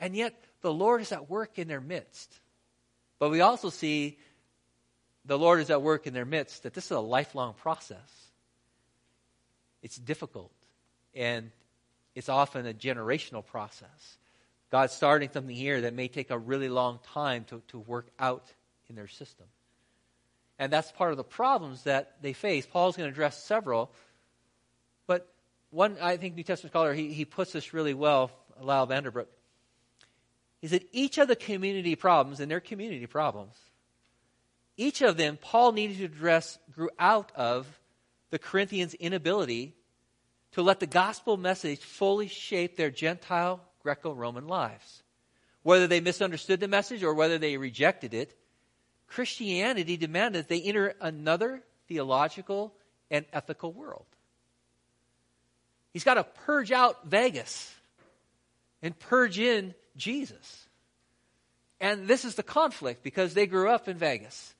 And 0.00 0.16
yet, 0.16 0.34
the 0.62 0.72
Lord 0.72 1.00
is 1.02 1.12
at 1.12 1.30
work 1.30 1.58
in 1.58 1.68
their 1.68 1.80
midst. 1.80 2.40
But 3.20 3.30
we 3.30 3.40
also 3.40 3.70
see 3.70 4.18
the 5.24 5.38
Lord 5.38 5.60
is 5.60 5.70
at 5.70 5.82
work 5.82 6.06
in 6.06 6.14
their 6.14 6.24
midst, 6.24 6.64
that 6.64 6.74
this 6.74 6.86
is 6.86 6.90
a 6.90 7.00
lifelong 7.00 7.54
process. 7.54 8.30
It's 9.82 9.96
difficult, 9.96 10.52
and 11.14 11.50
it's 12.14 12.28
often 12.28 12.66
a 12.66 12.74
generational 12.74 13.44
process. 13.44 14.18
God's 14.74 14.92
starting 14.92 15.30
something 15.32 15.54
here 15.54 15.82
that 15.82 15.94
may 15.94 16.08
take 16.08 16.32
a 16.32 16.36
really 16.36 16.68
long 16.68 16.98
time 17.12 17.44
to, 17.44 17.62
to 17.68 17.78
work 17.78 18.08
out 18.18 18.42
in 18.88 18.96
their 18.96 19.06
system. 19.06 19.46
And 20.58 20.72
that's 20.72 20.90
part 20.90 21.12
of 21.12 21.16
the 21.16 21.22
problems 21.22 21.84
that 21.84 22.16
they 22.22 22.32
face. 22.32 22.66
Paul's 22.66 22.96
going 22.96 23.08
to 23.08 23.12
address 23.12 23.40
several. 23.40 23.92
But 25.06 25.32
one, 25.70 25.96
I 26.02 26.16
think, 26.16 26.34
New 26.34 26.42
Testament 26.42 26.72
scholar, 26.72 26.92
he, 26.92 27.12
he 27.12 27.24
puts 27.24 27.52
this 27.52 27.72
really 27.72 27.94
well, 27.94 28.32
Lyle 28.60 28.84
Vander 28.86 29.12
Broek. 29.12 29.28
He 30.60 30.66
said, 30.66 30.82
each 30.90 31.18
of 31.18 31.28
the 31.28 31.36
community 31.36 31.94
problems, 31.94 32.40
and 32.40 32.50
they're 32.50 32.58
community 32.58 33.06
problems, 33.06 33.54
each 34.76 35.02
of 35.02 35.16
them 35.16 35.38
Paul 35.40 35.70
needed 35.70 35.98
to 35.98 36.06
address 36.06 36.58
grew 36.72 36.90
out 36.98 37.30
of 37.36 37.68
the 38.30 38.40
Corinthians' 38.40 38.94
inability 38.94 39.76
to 40.54 40.62
let 40.62 40.80
the 40.80 40.88
gospel 40.88 41.36
message 41.36 41.78
fully 41.78 42.26
shape 42.26 42.76
their 42.76 42.90
Gentile 42.90 43.60
Greco 43.84 44.12
Roman 44.12 44.48
lives. 44.48 45.02
Whether 45.62 45.86
they 45.86 46.00
misunderstood 46.00 46.58
the 46.58 46.66
message 46.66 47.04
or 47.04 47.14
whether 47.14 47.38
they 47.38 47.56
rejected 47.56 48.12
it, 48.14 48.36
Christianity 49.06 49.96
demanded 49.96 50.40
that 50.40 50.48
they 50.48 50.60
enter 50.60 50.94
another 51.00 51.62
theological 51.86 52.74
and 53.10 53.24
ethical 53.32 53.72
world. 53.72 54.06
He's 55.92 56.02
got 56.02 56.14
to 56.14 56.24
purge 56.24 56.72
out 56.72 57.06
Vegas 57.06 57.72
and 58.82 58.98
purge 58.98 59.38
in 59.38 59.74
Jesus. 59.96 60.66
And 61.78 62.08
this 62.08 62.24
is 62.24 62.34
the 62.34 62.42
conflict 62.42 63.04
because 63.04 63.34
they 63.34 63.46
grew 63.46 63.68
up 63.68 63.86
in 63.86 63.98
Vegas. 63.98 64.54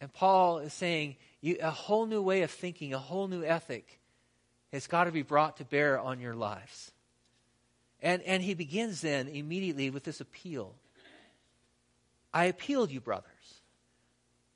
And 0.00 0.12
Paul 0.12 0.58
is 0.58 0.72
saying 0.74 1.16
you, 1.40 1.56
a 1.60 1.70
whole 1.70 2.06
new 2.06 2.22
way 2.22 2.42
of 2.42 2.50
thinking, 2.50 2.92
a 2.92 2.98
whole 2.98 3.28
new 3.28 3.42
ethic 3.42 3.97
has 4.72 4.86
got 4.86 5.04
to 5.04 5.12
be 5.12 5.22
brought 5.22 5.56
to 5.58 5.64
bear 5.64 5.98
on 5.98 6.20
your 6.20 6.34
lives. 6.34 6.92
And, 8.00 8.22
and 8.22 8.42
he 8.42 8.54
begins 8.54 9.00
then 9.00 9.28
immediately 9.28 9.90
with 9.90 10.04
this 10.04 10.20
appeal 10.20 10.74
I 12.30 12.44
appeal 12.44 12.88
you, 12.90 13.00
brothers, 13.00 13.62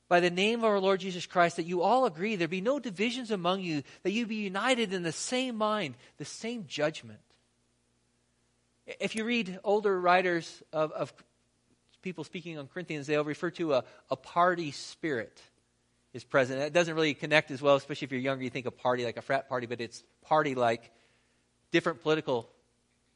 by 0.07 0.21
the 0.21 0.31
name 0.31 0.59
of 0.59 0.67
our 0.67 0.79
Lord 0.79 1.01
Jesus 1.01 1.25
Christ, 1.25 1.57
that 1.57 1.65
you 1.65 1.81
all 1.81 2.05
agree 2.05 2.37
there 2.37 2.47
be 2.47 2.61
no 2.61 2.79
divisions 2.79 3.31
among 3.31 3.63
you, 3.63 3.83
that 4.03 4.13
you 4.13 4.27
be 4.27 4.37
united 4.37 4.93
in 4.93 5.03
the 5.03 5.11
same 5.11 5.57
mind, 5.57 5.95
the 6.19 6.27
same 6.27 6.67
judgment. 6.69 7.19
If 9.01 9.17
you 9.17 9.25
read 9.25 9.59
older 9.65 9.99
writers 9.99 10.63
of, 10.71 10.93
of 10.93 11.15
people 12.03 12.25
speaking 12.25 12.59
on 12.59 12.69
Corinthians, 12.69 13.07
they'll 13.07 13.25
refer 13.25 13.51
to 13.53 13.73
a, 13.73 13.85
a 14.11 14.17
party 14.17 14.71
spirit 14.71 15.41
is 16.13 16.25
present. 16.25 16.61
It 16.61 16.73
doesn't 16.73 16.95
really 16.95 17.15
connect 17.15 17.51
as 17.51 17.63
well, 17.63 17.77
especially 17.77 18.07
if 18.07 18.13
you're 18.13 18.21
younger. 18.21 18.45
You 18.45 18.51
think 18.51 18.67
of 18.67 18.77
party 18.77 19.05
like 19.05 19.17
a 19.17 19.23
frat 19.23 19.49
party, 19.49 19.67
but 19.67 19.81
it's 19.81 20.03
party 20.23 20.55
like 20.55 20.91
different 21.71 22.03
political 22.03 22.49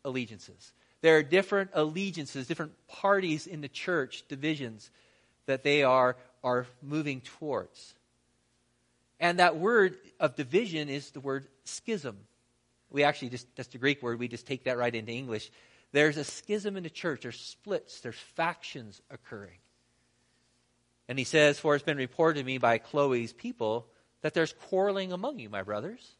allegiances. 0.05 0.73
There 1.03 1.19
are 1.19 1.23
different 1.23 1.71
allegiances, 1.75 2.47
different 2.47 2.73
parties 2.88 3.47
in 3.47 3.61
the 3.61 3.69
church, 3.69 4.25
divisions 4.29 4.91
that 5.47 5.62
they 5.62 5.83
are, 5.83 6.17
are 6.43 6.67
moving 6.83 7.21
towards. 7.21 7.95
And 9.21 9.38
that 9.38 9.57
word 9.57 9.97
of 10.19 10.37
division 10.37 10.88
is 10.88 11.11
the 11.11 11.21
word 11.21 11.47
schism. 11.65 12.17
We 12.91 13.05
actually 13.05 13.31
just, 13.31 13.47
that's 13.57 13.69
the 13.69 13.79
Greek 13.79 14.03
word, 14.03 14.19
we 14.19 14.29
just 14.29 14.47
take 14.47 14.65
that 14.65 14.79
right 14.79 14.95
into 14.95 15.12
English. 15.12 15.50
There's 15.93 16.17
a 16.17 16.25
schism 16.25 16.76
in 16.76 16.83
the 16.83 16.91
church, 16.91 17.23
there's 17.23 17.38
splits, 17.38 18.00
there's 18.00 18.19
factions 18.37 19.00
occurring. 19.11 19.59
And 21.08 21.18
he 21.18 21.25
says, 21.25 21.58
For 21.58 21.75
it's 21.75 21.84
been 21.84 21.96
reported 21.96 22.40
to 22.40 22.44
me 22.44 22.58
by 22.58 22.78
Chloe's 22.78 23.32
people 23.32 23.86
that 24.22 24.34
there's 24.34 24.52
quarreling 24.52 25.12
among 25.12 25.38
you, 25.38 25.48
my 25.48 25.62
brothers. 25.62 26.16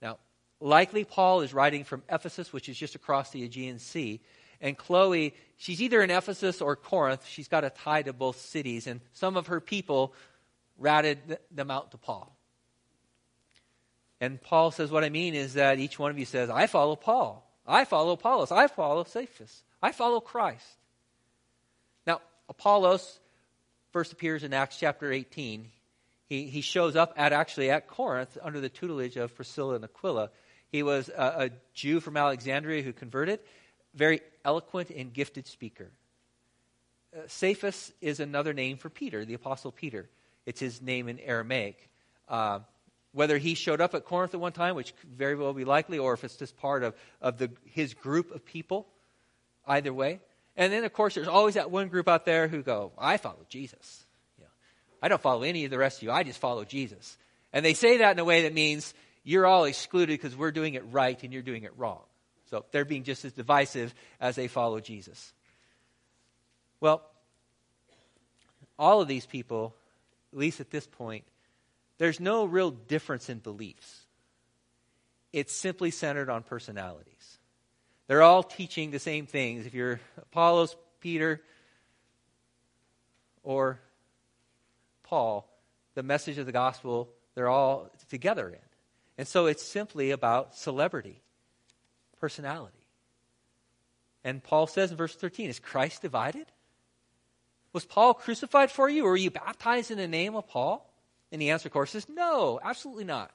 Now, 0.00 0.18
likely 0.60 1.04
Paul 1.04 1.40
is 1.40 1.52
writing 1.52 1.84
from 1.84 2.02
Ephesus, 2.08 2.52
which 2.52 2.68
is 2.68 2.76
just 2.76 2.94
across 2.94 3.30
the 3.30 3.44
Aegean 3.44 3.78
Sea. 3.78 4.20
And 4.60 4.76
Chloe, 4.76 5.34
she's 5.56 5.82
either 5.82 6.02
in 6.02 6.10
Ephesus 6.10 6.60
or 6.60 6.76
Corinth. 6.76 7.26
She's 7.26 7.48
got 7.48 7.64
a 7.64 7.70
tie 7.70 8.02
to 8.02 8.12
both 8.12 8.40
cities. 8.40 8.86
And 8.86 9.00
some 9.12 9.36
of 9.36 9.48
her 9.48 9.60
people 9.60 10.14
ratted 10.78 11.38
them 11.50 11.70
out 11.70 11.90
to 11.90 11.98
Paul. 11.98 12.32
And 14.20 14.40
Paul 14.40 14.70
says, 14.70 14.90
What 14.90 15.04
I 15.04 15.10
mean 15.10 15.34
is 15.34 15.54
that 15.54 15.78
each 15.78 15.98
one 15.98 16.10
of 16.10 16.18
you 16.18 16.24
says, 16.24 16.48
I 16.48 16.66
follow 16.66 16.96
Paul. 16.96 17.42
I 17.66 17.84
follow 17.84 18.12
Apollos. 18.12 18.52
I 18.52 18.68
follow 18.68 19.04
Cephas. 19.04 19.62
I 19.82 19.92
follow 19.92 20.20
Christ. 20.20 20.64
Now, 22.06 22.20
Apollos 22.48 23.18
first 23.96 24.12
appears 24.12 24.44
in 24.44 24.52
Acts 24.52 24.76
chapter 24.76 25.10
18. 25.10 25.70
He, 26.28 26.48
he 26.48 26.60
shows 26.60 26.96
up 26.96 27.14
at 27.16 27.32
actually 27.32 27.70
at 27.70 27.88
Corinth 27.88 28.36
under 28.42 28.60
the 28.60 28.68
tutelage 28.68 29.16
of 29.16 29.34
Priscilla 29.34 29.76
and 29.76 29.84
Aquila. 29.84 30.28
He 30.70 30.82
was 30.82 31.08
a, 31.08 31.46
a 31.46 31.50
Jew 31.72 32.00
from 32.00 32.18
Alexandria 32.18 32.82
who 32.82 32.92
converted, 32.92 33.40
very 33.94 34.20
eloquent 34.44 34.90
and 34.90 35.14
gifted 35.14 35.46
speaker. 35.46 35.88
Uh, 37.16 37.20
Cephas 37.26 37.90
is 38.02 38.20
another 38.20 38.52
name 38.52 38.76
for 38.76 38.90
Peter, 38.90 39.24
the 39.24 39.32
Apostle 39.32 39.72
Peter. 39.72 40.10
It's 40.44 40.60
his 40.60 40.82
name 40.82 41.08
in 41.08 41.18
Aramaic. 41.18 41.88
Uh, 42.28 42.58
whether 43.12 43.38
he 43.38 43.54
showed 43.54 43.80
up 43.80 43.94
at 43.94 44.04
Corinth 44.04 44.34
at 44.34 44.40
one 44.40 44.52
time, 44.52 44.74
which 44.74 44.92
very 45.10 45.36
well 45.36 45.54
be 45.54 45.64
likely, 45.64 45.98
or 45.98 46.12
if 46.12 46.22
it's 46.22 46.36
just 46.36 46.58
part 46.58 46.82
of, 46.82 46.94
of 47.22 47.38
the, 47.38 47.50
his 47.64 47.94
group 47.94 48.30
of 48.34 48.44
people, 48.44 48.86
either 49.66 49.94
way. 49.94 50.20
And 50.56 50.72
then, 50.72 50.84
of 50.84 50.92
course, 50.92 51.14
there's 51.14 51.28
always 51.28 51.54
that 51.54 51.70
one 51.70 51.88
group 51.88 52.08
out 52.08 52.24
there 52.24 52.48
who 52.48 52.62
go, 52.62 52.92
I 52.98 53.18
follow 53.18 53.44
Jesus. 53.48 54.06
You 54.38 54.44
know, 54.44 54.50
I 55.02 55.08
don't 55.08 55.20
follow 55.20 55.42
any 55.42 55.64
of 55.64 55.70
the 55.70 55.78
rest 55.78 55.98
of 55.98 56.04
you. 56.04 56.10
I 56.10 56.22
just 56.22 56.38
follow 56.38 56.64
Jesus. 56.64 57.18
And 57.52 57.64
they 57.64 57.74
say 57.74 57.98
that 57.98 58.12
in 58.12 58.18
a 58.18 58.24
way 58.24 58.42
that 58.42 58.54
means 58.54 58.94
you're 59.22 59.46
all 59.46 59.64
excluded 59.64 60.18
because 60.20 60.36
we're 60.36 60.52
doing 60.52 60.74
it 60.74 60.84
right 60.90 61.22
and 61.22 61.32
you're 61.32 61.42
doing 61.42 61.64
it 61.64 61.72
wrong. 61.76 62.00
So 62.50 62.64
they're 62.70 62.84
being 62.84 63.02
just 63.04 63.24
as 63.24 63.32
divisive 63.32 63.94
as 64.20 64.36
they 64.36 64.48
follow 64.48 64.80
Jesus. 64.80 65.32
Well, 66.80 67.02
all 68.78 69.00
of 69.00 69.08
these 69.08 69.26
people, 69.26 69.74
at 70.32 70.38
least 70.38 70.60
at 70.60 70.70
this 70.70 70.86
point, 70.86 71.24
there's 71.98 72.20
no 72.20 72.44
real 72.44 72.70
difference 72.70 73.28
in 73.28 73.38
beliefs. 73.38 74.04
It's 75.32 75.52
simply 75.52 75.90
centered 75.90 76.30
on 76.30 76.42
personality. 76.42 77.16
They're 78.06 78.22
all 78.22 78.42
teaching 78.42 78.90
the 78.90 78.98
same 78.98 79.26
things. 79.26 79.66
If 79.66 79.74
you're 79.74 80.00
Apollos, 80.16 80.76
Peter, 81.00 81.40
or 83.42 83.80
Paul, 85.02 85.48
the 85.94 86.02
message 86.02 86.38
of 86.38 86.46
the 86.46 86.52
gospel, 86.52 87.08
they're 87.34 87.48
all 87.48 87.90
together 88.08 88.48
in. 88.48 88.58
And 89.18 89.26
so 89.26 89.46
it's 89.46 89.62
simply 89.62 90.10
about 90.10 90.56
celebrity, 90.56 91.22
personality. 92.20 92.74
And 94.24 94.42
Paul 94.42 94.66
says 94.66 94.90
in 94.90 94.96
verse 94.96 95.14
13, 95.14 95.48
is 95.48 95.58
Christ 95.58 96.02
divided? 96.02 96.46
Was 97.72 97.84
Paul 97.84 98.14
crucified 98.14 98.70
for 98.70 98.88
you, 98.88 99.04
or 99.04 99.10
were 99.10 99.16
you 99.16 99.30
baptized 99.30 99.90
in 99.90 99.98
the 99.98 100.08
name 100.08 100.34
of 100.34 100.48
Paul? 100.48 100.92
And 101.30 101.40
the 101.40 101.50
answer, 101.50 101.68
of 101.68 101.72
course, 101.72 101.94
is 101.94 102.08
no, 102.08 102.58
absolutely 102.62 103.04
not. 103.04 103.30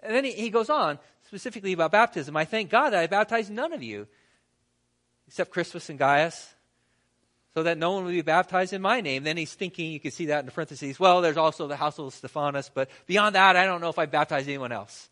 And 0.00 0.14
then 0.14 0.24
he, 0.24 0.32
he 0.32 0.50
goes 0.50 0.70
on 0.70 0.98
specifically 1.26 1.72
about 1.72 1.92
baptism. 1.92 2.36
I 2.36 2.44
thank 2.44 2.70
God 2.70 2.90
that 2.90 3.00
I 3.00 3.06
baptized 3.06 3.50
none 3.50 3.72
of 3.72 3.82
you 3.82 4.06
except 5.26 5.50
Crispus 5.50 5.88
and 5.90 5.98
Gaius, 5.98 6.54
so 7.54 7.62
that 7.62 7.78
no 7.78 7.92
one 7.92 8.04
would 8.04 8.12
be 8.12 8.22
baptized 8.22 8.72
in 8.72 8.82
my 8.82 9.00
name. 9.00 9.24
Then 9.24 9.36
he's 9.36 9.54
thinking, 9.54 9.90
you 9.90 9.98
can 9.98 10.10
see 10.10 10.26
that 10.26 10.40
in 10.40 10.46
the 10.46 10.52
parentheses, 10.52 11.00
well, 11.00 11.20
there's 11.20 11.36
also 11.36 11.66
the 11.66 11.76
household 11.76 12.08
of 12.08 12.14
Stephanas, 12.14 12.70
but 12.72 12.90
beyond 13.06 13.34
that, 13.34 13.56
I 13.56 13.64
don't 13.64 13.80
know 13.80 13.88
if 13.88 13.98
I 13.98 14.06
baptized 14.06 14.48
anyone 14.48 14.72
else. 14.72 15.08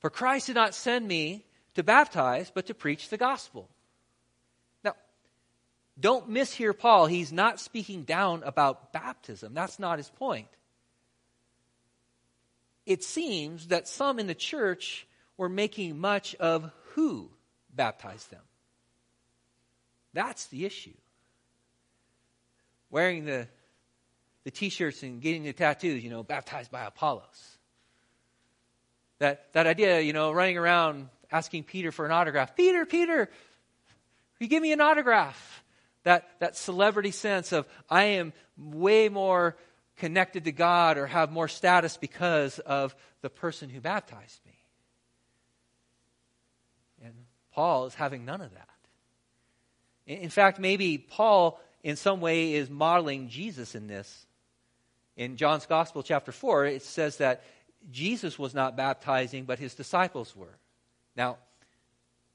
For 0.00 0.10
Christ 0.10 0.46
did 0.46 0.56
not 0.56 0.74
send 0.74 1.06
me 1.06 1.44
to 1.74 1.82
baptize, 1.82 2.50
but 2.52 2.66
to 2.66 2.74
preach 2.74 3.10
the 3.10 3.16
gospel. 3.16 3.68
Now, 4.82 4.94
don't 6.00 6.30
mishear 6.30 6.76
Paul. 6.76 7.06
He's 7.06 7.32
not 7.32 7.60
speaking 7.60 8.02
down 8.04 8.42
about 8.44 8.92
baptism. 8.92 9.54
That's 9.54 9.78
not 9.78 9.98
his 9.98 10.08
point 10.08 10.48
it 12.88 13.04
seems 13.04 13.68
that 13.68 13.86
some 13.86 14.18
in 14.18 14.26
the 14.26 14.34
church 14.34 15.06
were 15.36 15.50
making 15.50 15.98
much 15.98 16.34
of 16.36 16.70
who 16.94 17.30
baptized 17.72 18.30
them. 18.30 18.40
That's 20.14 20.46
the 20.46 20.64
issue. 20.64 20.94
Wearing 22.90 23.26
the, 23.26 23.46
the 24.44 24.50
t 24.50 24.70
shirts 24.70 25.02
and 25.02 25.20
getting 25.20 25.42
the 25.44 25.52
tattoos, 25.52 26.02
you 26.02 26.08
know, 26.08 26.22
baptized 26.22 26.70
by 26.70 26.86
Apollos. 26.86 27.58
That, 29.18 29.52
that 29.52 29.66
idea, 29.66 30.00
you 30.00 30.14
know, 30.14 30.32
running 30.32 30.56
around 30.56 31.10
asking 31.30 31.64
Peter 31.64 31.92
for 31.92 32.06
an 32.06 32.10
autograph. 32.10 32.56
Peter, 32.56 32.86
Peter, 32.86 33.28
you 34.40 34.46
give 34.46 34.62
me 34.62 34.72
an 34.72 34.80
autograph. 34.80 35.62
That, 36.04 36.26
that 36.38 36.56
celebrity 36.56 37.10
sense 37.10 37.52
of, 37.52 37.66
I 37.90 38.04
am 38.04 38.32
way 38.56 39.10
more 39.10 39.58
connected 39.98 40.44
to 40.44 40.52
God 40.52 40.96
or 40.98 41.06
have 41.06 41.30
more 41.30 41.48
status 41.48 41.96
because 41.96 42.58
of 42.60 42.94
the 43.20 43.30
person 43.30 43.68
who 43.68 43.80
baptized 43.80 44.40
me. 44.46 44.52
And 47.04 47.14
Paul 47.52 47.86
is 47.86 47.94
having 47.94 48.24
none 48.24 48.40
of 48.40 48.52
that. 48.54 48.68
In 50.06 50.30
fact, 50.30 50.58
maybe 50.58 50.96
Paul, 50.98 51.60
in 51.82 51.96
some 51.96 52.20
way, 52.20 52.54
is 52.54 52.70
modeling 52.70 53.28
Jesus 53.28 53.74
in 53.74 53.86
this. 53.86 54.26
In 55.16 55.36
John's 55.36 55.66
Gospel, 55.66 56.02
chapter 56.02 56.32
4, 56.32 56.66
it 56.66 56.82
says 56.82 57.18
that 57.18 57.42
Jesus 57.90 58.38
was 58.38 58.54
not 58.54 58.76
baptizing, 58.76 59.44
but 59.44 59.58
his 59.58 59.74
disciples 59.74 60.34
were. 60.34 60.58
Now, 61.16 61.36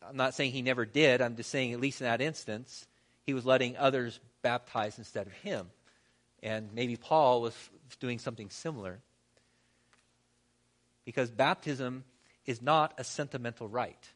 I'm 0.07 0.17
not 0.17 0.33
saying 0.33 0.51
he 0.51 0.61
never 0.61 0.85
did. 0.85 1.21
I'm 1.21 1.35
just 1.35 1.49
saying, 1.49 1.73
at 1.73 1.79
least 1.79 2.01
in 2.01 2.05
that 2.05 2.21
instance, 2.21 2.85
he 3.25 3.33
was 3.33 3.45
letting 3.45 3.77
others 3.77 4.19
baptize 4.41 4.97
instead 4.97 5.27
of 5.27 5.33
him. 5.33 5.67
And 6.43 6.69
maybe 6.73 6.95
Paul 6.95 7.41
was 7.41 7.55
doing 7.99 8.19
something 8.19 8.51
similar. 8.51 8.99
Because 11.05 11.31
baptism 11.31 12.03
is 12.45 12.61
not 12.61 12.93
a 12.99 13.03
sentimental 13.03 13.67
rite. 13.67 14.09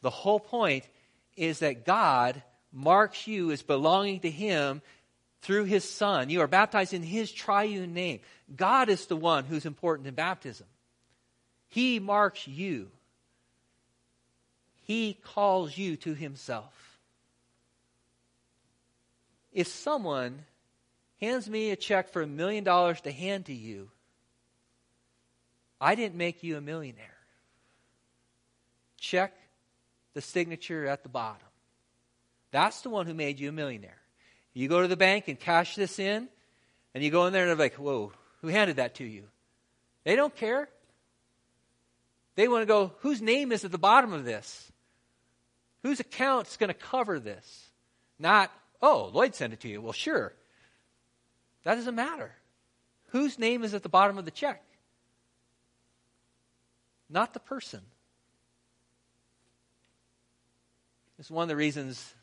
The 0.00 0.10
whole 0.10 0.40
point 0.40 0.88
is 1.36 1.58
that 1.58 1.84
God 1.84 2.42
marks 2.72 3.26
you 3.26 3.50
as 3.50 3.62
belonging 3.62 4.20
to 4.20 4.30
Him 4.30 4.80
through 5.44 5.64
his 5.64 5.88
Son. 5.88 6.30
You 6.30 6.40
are 6.40 6.46
baptized 6.46 6.94
in 6.94 7.02
his 7.02 7.30
triune 7.30 7.92
name. 7.92 8.20
God 8.56 8.88
is 8.88 9.06
the 9.06 9.16
one 9.16 9.44
who's 9.44 9.66
important 9.66 10.08
in 10.08 10.14
baptism. 10.14 10.66
He 11.68 11.98
marks 12.00 12.48
you, 12.48 12.90
he 14.84 15.18
calls 15.22 15.76
you 15.76 15.96
to 15.96 16.14
himself. 16.14 16.98
If 19.52 19.68
someone 19.68 20.44
hands 21.24 21.48
me 21.48 21.70
a 21.70 21.76
check 21.76 22.10
for 22.10 22.22
a 22.22 22.26
million 22.26 22.64
dollars 22.64 23.00
to 23.02 23.12
hand 23.12 23.46
to 23.46 23.54
you, 23.54 23.90
I 25.80 25.94
didn't 25.94 26.16
make 26.16 26.42
you 26.42 26.56
a 26.56 26.60
millionaire. 26.60 27.04
Check 28.98 29.34
the 30.14 30.20
signature 30.20 30.86
at 30.86 31.02
the 31.02 31.08
bottom. 31.08 31.46
That's 32.50 32.82
the 32.82 32.90
one 32.90 33.06
who 33.06 33.14
made 33.14 33.40
you 33.40 33.48
a 33.48 33.52
millionaire. 33.52 33.98
You 34.52 34.68
go 34.68 34.82
to 34.82 34.88
the 34.88 34.96
bank 34.96 35.28
and 35.28 35.38
cash 35.38 35.74
this 35.74 35.98
in, 35.98 36.28
and 36.94 37.02
you 37.02 37.10
go 37.10 37.26
in 37.26 37.32
there 37.32 37.42
and 37.42 37.50
they're 37.50 37.66
like, 37.66 37.74
whoa, 37.74 38.12
who 38.40 38.48
handed 38.48 38.76
that 38.76 38.94
to 38.96 39.04
you? 39.04 39.24
They 40.04 40.16
don't 40.16 40.34
care. 40.34 40.68
They 42.36 42.48
want 42.48 42.62
to 42.62 42.66
go, 42.66 42.92
whose 43.00 43.20
name 43.20 43.50
is 43.52 43.64
at 43.64 43.72
the 43.72 43.78
bottom 43.78 44.12
of 44.12 44.24
this? 44.24 44.70
Whose 45.82 46.00
account 46.00 46.48
is 46.48 46.56
going 46.56 46.68
to 46.68 46.74
cover 46.74 47.18
this? 47.18 47.70
Not, 48.18 48.50
oh, 48.80 49.10
Lloyd 49.12 49.34
sent 49.34 49.52
it 49.52 49.60
to 49.60 49.68
you. 49.68 49.80
Well, 49.80 49.92
sure. 49.92 50.32
That 51.64 51.76
doesn't 51.76 51.94
matter. 51.94 52.32
Whose 53.08 53.38
name 53.38 53.64
is 53.64 53.74
at 53.74 53.82
the 53.82 53.88
bottom 53.88 54.18
of 54.18 54.24
the 54.24 54.30
check? 54.30 54.62
Not 57.08 57.32
the 57.32 57.40
person. 57.40 57.80
It's 61.18 61.30
one 61.30 61.44
of 61.44 61.48
the 61.48 61.56
reasons 61.56 62.14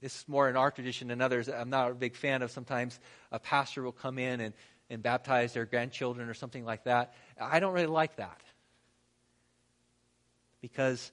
this 0.00 0.16
is 0.16 0.28
more 0.28 0.48
in 0.48 0.56
our 0.56 0.70
tradition 0.70 1.08
than 1.08 1.20
others. 1.20 1.48
I'm 1.48 1.70
not 1.70 1.90
a 1.90 1.94
big 1.94 2.16
fan 2.16 2.42
of 2.42 2.50
sometimes 2.50 2.98
a 3.30 3.38
pastor 3.38 3.82
will 3.82 3.92
come 3.92 4.18
in 4.18 4.40
and, 4.40 4.54
and 4.88 5.02
baptize 5.02 5.52
their 5.52 5.66
grandchildren 5.66 6.28
or 6.28 6.34
something 6.34 6.64
like 6.64 6.84
that. 6.84 7.14
I 7.38 7.60
don't 7.60 7.74
really 7.74 7.86
like 7.86 8.16
that. 8.16 8.40
Because 10.62 11.12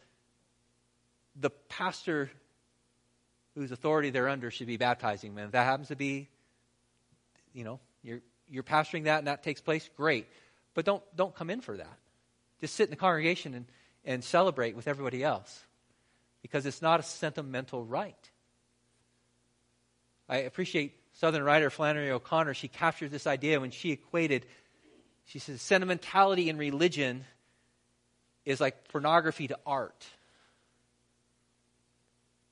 the 1.36 1.50
pastor 1.50 2.32
whose 3.56 3.72
authority 3.72 4.10
they're 4.10 4.30
under 4.30 4.52
should 4.52 4.68
be 4.68 4.78
baptizing 4.78 5.36
them. 5.36 5.48
If 5.48 5.52
that 5.52 5.66
happens 5.66 5.90
to 5.90 5.96
be, 5.96 6.30
you 7.58 7.64
know, 7.64 7.80
you're, 8.04 8.22
you're 8.48 8.64
pastoring 8.64 9.06
that 9.06 9.18
and 9.18 9.28
that 9.28 9.42
takes 9.42 9.62
place, 9.62 9.90
great. 9.98 10.28
But 10.76 10.86
don't, 10.86 11.04
don't 11.16 11.34
come 11.34 11.50
in 11.50 11.60
for 11.60 11.76
that. 11.76 11.98
Just 12.62 12.76
sit 12.76 12.84
in 12.84 12.92
the 12.92 12.96
congregation 12.96 13.56
and, 13.56 13.66
and 14.06 14.24
celebrate 14.24 14.76
with 14.76 14.88
everybody 14.88 15.24
else 15.24 15.66
because 16.44 16.68
it's 16.68 16.84
not 16.84 17.00
a 17.00 17.04
sentimental 17.04 17.84
rite. 17.84 18.30
I 20.30 20.38
appreciate 20.38 20.94
Southern 21.14 21.42
writer 21.42 21.72
Flannery 21.72 22.12
O'Connor. 22.12 22.54
She 22.54 22.68
captured 22.68 23.10
this 23.10 23.26
idea 23.26 23.60
when 23.60 23.72
she 23.72 23.92
equated, 23.92 24.46
she 25.26 25.40
says, 25.40 25.60
sentimentality 25.60 26.50
in 26.50 26.58
religion 26.58 27.26
is 28.46 28.62
like 28.62 28.88
pornography 28.90 29.48
to 29.48 29.58
art. 29.66 30.06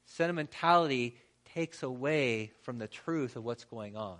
Sentimentality 0.07 1.15
takes 1.53 1.83
away 1.83 2.53
from 2.63 2.79
the 2.79 2.87
truth 2.87 3.35
of 3.35 3.43
what's 3.43 3.65
going 3.65 3.95
on. 3.95 4.17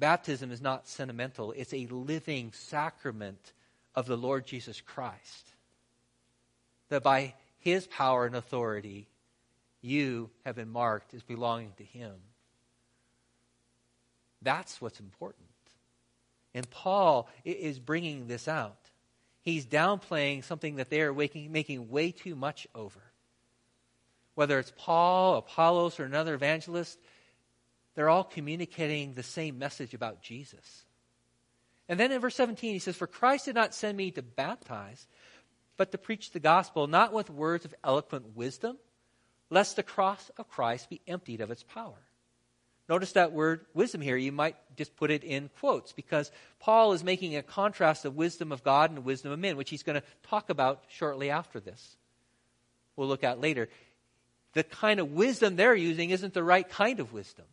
Baptism 0.00 0.50
is 0.50 0.60
not 0.60 0.88
sentimental, 0.88 1.52
it's 1.52 1.74
a 1.74 1.86
living 1.86 2.52
sacrament 2.52 3.52
of 3.94 4.06
the 4.06 4.16
Lord 4.16 4.46
Jesus 4.46 4.80
Christ. 4.80 5.52
That 6.88 7.04
by 7.04 7.34
his 7.60 7.86
power 7.86 8.26
and 8.26 8.34
authority, 8.34 9.06
you 9.82 10.30
have 10.44 10.56
been 10.56 10.70
marked 10.70 11.14
as 11.14 11.22
belonging 11.22 11.72
to 11.76 11.84
Him. 11.84 12.14
That's 14.42 14.80
what's 14.80 15.00
important. 15.00 15.46
And 16.54 16.68
Paul 16.68 17.28
is 17.44 17.78
bringing 17.78 18.26
this 18.26 18.48
out. 18.48 18.76
He's 19.42 19.66
downplaying 19.66 20.44
something 20.44 20.76
that 20.76 20.90
they 20.90 21.00
are 21.02 21.14
making, 21.14 21.52
making 21.52 21.90
way 21.90 22.10
too 22.10 22.34
much 22.34 22.66
over. 22.74 23.00
Whether 24.34 24.58
it's 24.58 24.72
Paul, 24.76 25.36
Apollos, 25.36 26.00
or 26.00 26.04
another 26.04 26.34
evangelist, 26.34 26.98
they're 28.00 28.08
all 28.08 28.24
communicating 28.24 29.12
the 29.12 29.22
same 29.22 29.58
message 29.58 29.92
about 29.92 30.22
Jesus. 30.22 30.86
And 31.86 32.00
then 32.00 32.10
in 32.12 32.20
verse 32.20 32.34
17, 32.34 32.72
he 32.72 32.78
says, 32.78 32.96
For 32.96 33.06
Christ 33.06 33.44
did 33.44 33.54
not 33.54 33.74
send 33.74 33.98
me 33.98 34.10
to 34.12 34.22
baptize, 34.22 35.06
but 35.76 35.92
to 35.92 35.98
preach 35.98 36.30
the 36.30 36.40
gospel, 36.40 36.86
not 36.86 37.12
with 37.12 37.28
words 37.28 37.66
of 37.66 37.74
eloquent 37.84 38.34
wisdom 38.34 38.78
lest 39.50 39.76
the 39.76 39.82
cross 39.82 40.30
of 40.38 40.48
Christ 40.48 40.88
be 40.88 41.02
emptied 41.06 41.42
of 41.42 41.50
its 41.50 41.62
power. 41.62 41.98
Notice 42.88 43.12
that 43.12 43.32
word 43.32 43.66
wisdom 43.74 44.00
here. 44.00 44.16
You 44.16 44.32
might 44.32 44.56
just 44.76 44.96
put 44.96 45.10
it 45.10 45.22
in 45.22 45.50
quotes 45.60 45.92
because 45.92 46.32
Paul 46.58 46.92
is 46.92 47.04
making 47.04 47.36
a 47.36 47.42
contrast 47.42 48.04
of 48.04 48.16
wisdom 48.16 48.50
of 48.50 48.64
God 48.64 48.90
and 48.90 49.04
wisdom 49.04 49.30
of 49.30 49.38
men, 49.38 49.56
which 49.56 49.70
he's 49.70 49.82
going 49.82 50.00
to 50.00 50.06
talk 50.22 50.48
about 50.48 50.84
shortly 50.88 51.28
after 51.28 51.60
this. 51.60 51.96
We'll 52.96 53.08
look 53.08 53.24
at 53.24 53.40
later. 53.40 53.68
The 54.54 54.64
kind 54.64 54.98
of 54.98 55.12
wisdom 55.12 55.54
they're 55.56 55.74
using 55.74 56.10
isn't 56.10 56.34
the 56.34 56.42
right 56.42 56.68
kind 56.68 56.98
of 56.98 57.12
wisdom. 57.12 57.44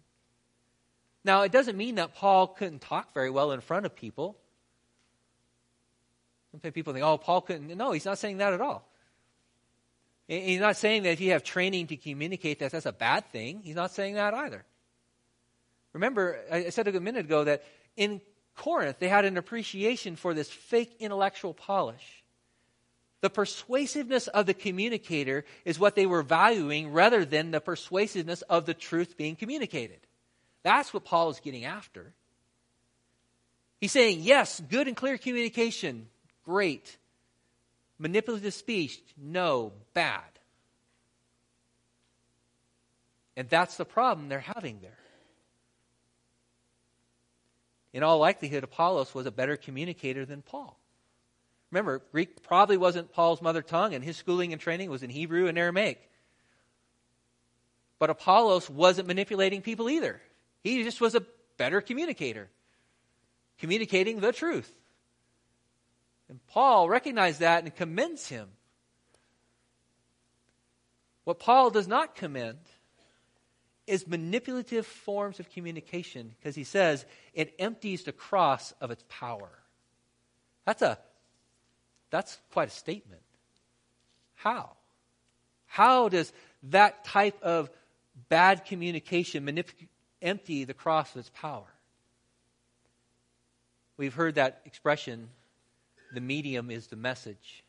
Now, 1.28 1.42
it 1.42 1.52
doesn't 1.52 1.78
mean 1.78 1.96
that 1.96 2.16
Paul 2.16 2.48
couldn't 2.48 2.80
talk 2.80 3.14
very 3.14 3.30
well 3.30 3.52
in 3.52 3.60
front 3.60 3.86
of 3.86 3.94
people. 3.94 4.38
Sometimes 6.52 6.74
people 6.74 6.94
think, 6.94 7.04
oh, 7.04 7.18
Paul 7.18 7.42
couldn't. 7.42 7.68
No, 7.76 7.92
he's 7.92 8.06
not 8.06 8.18
saying 8.18 8.38
that 8.38 8.54
at 8.54 8.62
all. 8.62 8.88
He's 10.30 10.62
not 10.62 10.78
saying 10.78 11.04
that 11.04 11.10
if 11.12 11.20
you 11.20 11.34
have 11.34 11.44
training 11.44 11.88
to 11.88 11.98
communicate 11.98 12.60
that 12.60 12.72
that's 12.72 12.86
a 12.86 12.94
bad 12.94 13.30
thing. 13.34 13.60
He's 13.62 13.76
not 13.76 13.92
saying 13.92 14.16
that 14.16 14.34
either. 14.34 14.64
Remember, 15.92 16.40
I 16.50 16.70
said 16.70 16.88
a 16.88 17.00
minute 17.02 17.26
ago 17.26 17.44
that 17.44 17.66
in 17.98 18.22
Corinth 18.56 19.00
they 19.00 19.10
had 19.10 19.26
an 19.26 19.36
appreciation 19.36 20.16
for 20.16 20.34
this 20.34 20.50
fake 20.50 20.96
intellectual 21.02 21.54
polish. 21.54 22.24
The 23.20 23.30
persuasiveness 23.30 24.28
of 24.28 24.46
the 24.46 24.54
communicator 24.54 25.44
is 25.66 25.78
what 25.78 25.96
they 25.96 26.06
were 26.06 26.24
valuing 26.24 26.94
rather 26.94 27.26
than 27.26 27.52
the 27.52 27.60
persuasiveness 27.60 28.44
of 28.44 28.66
the 28.66 28.74
truth 28.74 29.18
being 29.18 29.36
communicated. 29.36 30.07
That's 30.64 30.94
what 30.94 31.06
Paul 31.06 31.30
is 31.30 31.40
getting 31.40 31.66
after. 31.66 32.14
He's 33.80 33.92
saying, 33.92 34.22
yes, 34.22 34.62
good 34.70 34.88
and 34.88 34.98
clear 34.98 35.18
communication, 35.18 36.08
great. 36.44 36.98
Manipulative 38.00 38.54
speech, 38.54 39.00
no, 39.18 39.72
bad. 39.94 40.24
And 43.36 43.48
that's 43.50 43.78
the 43.78 43.86
problem 43.86 44.30
they're 44.30 44.40
having 44.40 44.80
there. 44.82 44.98
In 47.94 48.04
all 48.04 48.18
likelihood, 48.20 48.64
Apollos 48.64 49.14
was 49.14 49.26
a 49.26 49.32
better 49.32 49.56
communicator 49.58 50.26
than 50.26 50.42
Paul. 50.42 50.78
Remember, 51.72 52.02
Greek 52.12 52.44
probably 52.44 52.78
wasn't 52.78 53.12
Paul's 53.12 53.42
mother 53.42 53.62
tongue, 53.62 53.94
and 53.94 54.04
his 54.04 54.18
schooling 54.18 54.54
and 54.54 54.62
training 54.62 54.90
was 54.90 55.04
in 55.04 55.10
Hebrew 55.10 55.48
and 55.48 55.58
Aramaic. 55.58 56.10
But 58.00 58.10
Apollos 58.10 58.70
wasn't 58.70 59.08
manipulating 59.08 59.62
people 59.62 59.90
either. 59.90 60.22
He 60.68 60.84
just 60.84 61.00
was 61.00 61.16
a 61.16 61.24
better 61.58 61.80
communicator, 61.80 62.50
communicating 63.58 64.20
the 64.20 64.34
truth. 64.34 64.70
And 66.28 66.46
Paul 66.48 66.90
recognized 66.90 67.40
that 67.40 67.64
and 67.64 67.74
commends 67.74 68.28
him. 68.28 68.50
What 71.24 71.40
Paul 71.40 71.70
does 71.70 71.88
not 71.88 72.16
commend 72.16 72.60
is 73.86 74.08
manipulative 74.08 74.86
forms 74.86 75.40
of 75.40 75.50
communication 75.50 76.34
because 76.38 76.56
he 76.56 76.66
says 76.66 77.06
it 77.34 77.54
empties 77.60 78.04
the 78.04 78.12
cross 78.12 78.74
of 78.82 78.92
its 78.92 79.06
power. 79.08 79.50
That's 80.66 80.82
a 80.82 80.98
that's 82.10 82.38
quite 82.52 82.68
a 82.68 82.72
statement. 82.72 83.22
How? 84.36 84.72
How 85.66 86.10
does 86.10 86.34
that 86.64 87.06
type 87.06 87.42
of 87.42 87.70
bad 88.28 88.66
communication 88.66 89.46
manip- 89.46 89.88
empty 90.22 90.64
the 90.64 90.74
cross 90.74 91.12
of 91.12 91.20
its 91.20 91.32
power? 91.34 91.68
We've 93.98 94.14
heard 94.14 94.36
that 94.36 94.62
expression 94.66 95.30
the 96.14 96.22
medium 96.22 96.72
is 96.72 96.88
the 96.88 96.96
message. 96.96 97.64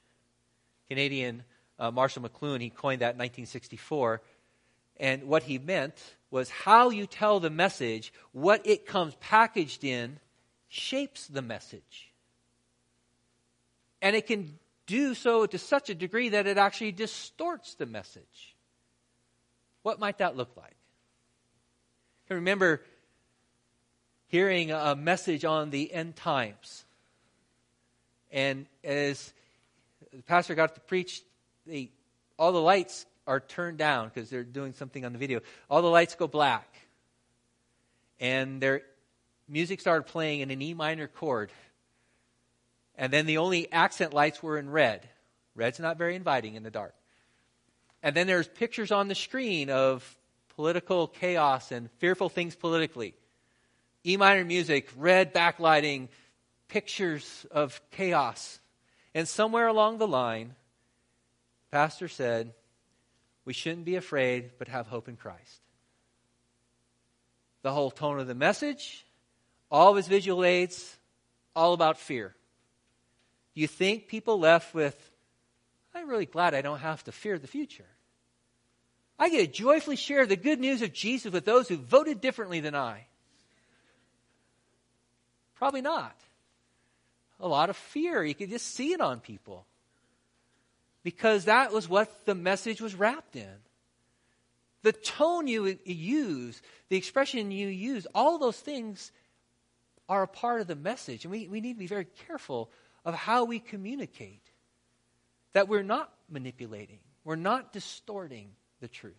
Canadian 0.88 1.42
uh, 1.78 1.90
Marshall 1.90 2.22
McLuhan, 2.22 2.60
he 2.60 2.70
coined 2.70 3.02
that 3.02 3.14
in 3.14 3.18
1964. 3.18 4.20
And 4.98 5.24
what 5.24 5.44
he 5.44 5.58
meant 5.58 5.94
was 6.30 6.50
how 6.50 6.90
you 6.90 7.06
tell 7.06 7.40
the 7.40 7.50
message, 7.50 8.12
what 8.32 8.66
it 8.66 8.86
comes 8.86 9.14
packaged 9.20 9.84
in, 9.84 10.18
shapes 10.68 11.26
the 11.26 11.42
message. 11.42 12.12
And 14.02 14.14
it 14.14 14.26
can 14.26 14.58
do 14.86 15.14
so 15.14 15.46
to 15.46 15.58
such 15.58 15.90
a 15.90 15.94
degree 15.94 16.30
that 16.30 16.46
it 16.46 16.58
actually 16.58 16.92
distorts 16.92 17.74
the 17.74 17.86
message. 17.86 18.56
What 19.82 19.98
might 19.98 20.18
that 20.18 20.36
look 20.36 20.56
like? 20.56 20.77
I 22.30 22.34
remember 22.34 22.82
hearing 24.26 24.70
a 24.70 24.94
message 24.94 25.44
on 25.44 25.70
the 25.70 25.92
end 25.92 26.16
times 26.16 26.84
and 28.30 28.66
as 28.84 29.32
the 30.12 30.22
pastor 30.22 30.54
got 30.54 30.74
to 30.74 30.80
preach, 30.80 31.22
they, 31.66 31.90
all 32.38 32.52
the 32.52 32.60
lights 32.60 33.06
are 33.26 33.40
turned 33.40 33.78
down 33.78 34.10
because 34.12 34.30
they're 34.30 34.44
doing 34.44 34.72
something 34.72 35.04
on 35.04 35.12
the 35.12 35.18
video. 35.18 35.40
All 35.70 35.82
the 35.82 35.88
lights 35.88 36.14
go 36.14 36.26
black. 36.26 36.68
and 38.20 38.60
their 38.60 38.82
music 39.48 39.80
started 39.80 40.04
playing 40.04 40.40
in 40.40 40.50
an 40.50 40.60
E 40.60 40.74
minor 40.74 41.06
chord. 41.06 41.52
And 42.96 43.12
then 43.12 43.26
the 43.26 43.38
only 43.38 43.70
accent 43.72 44.12
lights 44.12 44.42
were 44.42 44.58
in 44.58 44.68
red. 44.70 45.08
Red's 45.54 45.78
not 45.78 45.96
very 45.96 46.16
inviting 46.16 46.56
in 46.56 46.64
the 46.64 46.70
dark. 46.70 46.94
And 48.02 48.14
then 48.14 48.26
there's 48.26 48.48
pictures 48.48 48.90
on 48.92 49.08
the 49.08 49.14
screen 49.14 49.70
of 49.70 50.17
political 50.58 51.06
chaos 51.06 51.70
and 51.70 51.88
fearful 51.98 52.28
things 52.28 52.56
politically. 52.56 53.14
E 54.04 54.16
minor 54.16 54.44
music, 54.44 54.88
red 54.96 55.32
backlighting, 55.32 56.08
pictures 56.66 57.46
of 57.52 57.80
chaos. 57.92 58.58
And 59.14 59.28
somewhere 59.28 59.68
along 59.68 59.98
the 59.98 60.08
line, 60.08 60.56
Pastor 61.70 62.08
said, 62.08 62.54
we 63.44 63.52
shouldn't 63.52 63.84
be 63.84 63.94
afraid, 63.94 64.50
but 64.58 64.66
have 64.66 64.88
hope 64.88 65.08
in 65.08 65.14
Christ. 65.14 65.60
The 67.62 67.70
whole 67.70 67.92
tone 67.92 68.18
of 68.18 68.26
the 68.26 68.34
message, 68.34 69.06
all 69.70 69.90
of 69.92 69.96
his 69.96 70.08
visual 70.08 70.44
aids, 70.44 70.96
all 71.54 71.72
about 71.72 71.98
fear. 71.98 72.34
You 73.54 73.68
think 73.68 74.08
people 74.08 74.40
left 74.40 74.74
with, 74.74 74.96
I'm 75.94 76.10
really 76.10 76.26
glad 76.26 76.52
I 76.52 76.62
don't 76.62 76.80
have 76.80 77.04
to 77.04 77.12
fear 77.12 77.38
the 77.38 77.46
future. 77.46 77.86
I 79.18 79.30
get 79.30 79.38
to 79.38 79.46
joyfully 79.46 79.96
share 79.96 80.26
the 80.26 80.36
good 80.36 80.60
news 80.60 80.82
of 80.82 80.92
Jesus 80.92 81.32
with 81.32 81.44
those 81.44 81.68
who 81.68 81.76
voted 81.76 82.20
differently 82.20 82.60
than 82.60 82.74
I. 82.74 83.06
Probably 85.56 85.82
not. 85.82 86.16
A 87.40 87.48
lot 87.48 87.68
of 87.68 87.76
fear. 87.76 88.24
You 88.24 88.34
could 88.34 88.50
just 88.50 88.74
see 88.74 88.92
it 88.92 89.00
on 89.00 89.18
people. 89.18 89.66
Because 91.02 91.46
that 91.46 91.72
was 91.72 91.88
what 91.88 92.26
the 92.26 92.34
message 92.34 92.80
was 92.80 92.94
wrapped 92.94 93.34
in. 93.34 93.56
The 94.82 94.92
tone 94.92 95.48
you 95.48 95.76
use, 95.84 96.62
the 96.88 96.96
expression 96.96 97.50
you 97.50 97.66
use, 97.66 98.06
all 98.14 98.38
those 98.38 98.58
things 98.58 99.10
are 100.08 100.22
a 100.22 100.28
part 100.28 100.60
of 100.60 100.68
the 100.68 100.76
message. 100.76 101.24
And 101.24 101.32
we, 101.32 101.48
we 101.48 101.60
need 101.60 101.74
to 101.74 101.78
be 101.78 101.88
very 101.88 102.06
careful 102.28 102.70
of 103.04 103.14
how 103.14 103.44
we 103.44 103.58
communicate. 103.58 104.42
That 105.54 105.68
we're 105.68 105.82
not 105.82 106.12
manipulating, 106.30 107.00
we're 107.24 107.34
not 107.36 107.72
distorting 107.72 108.50
the 108.80 108.88
truth. 108.88 109.14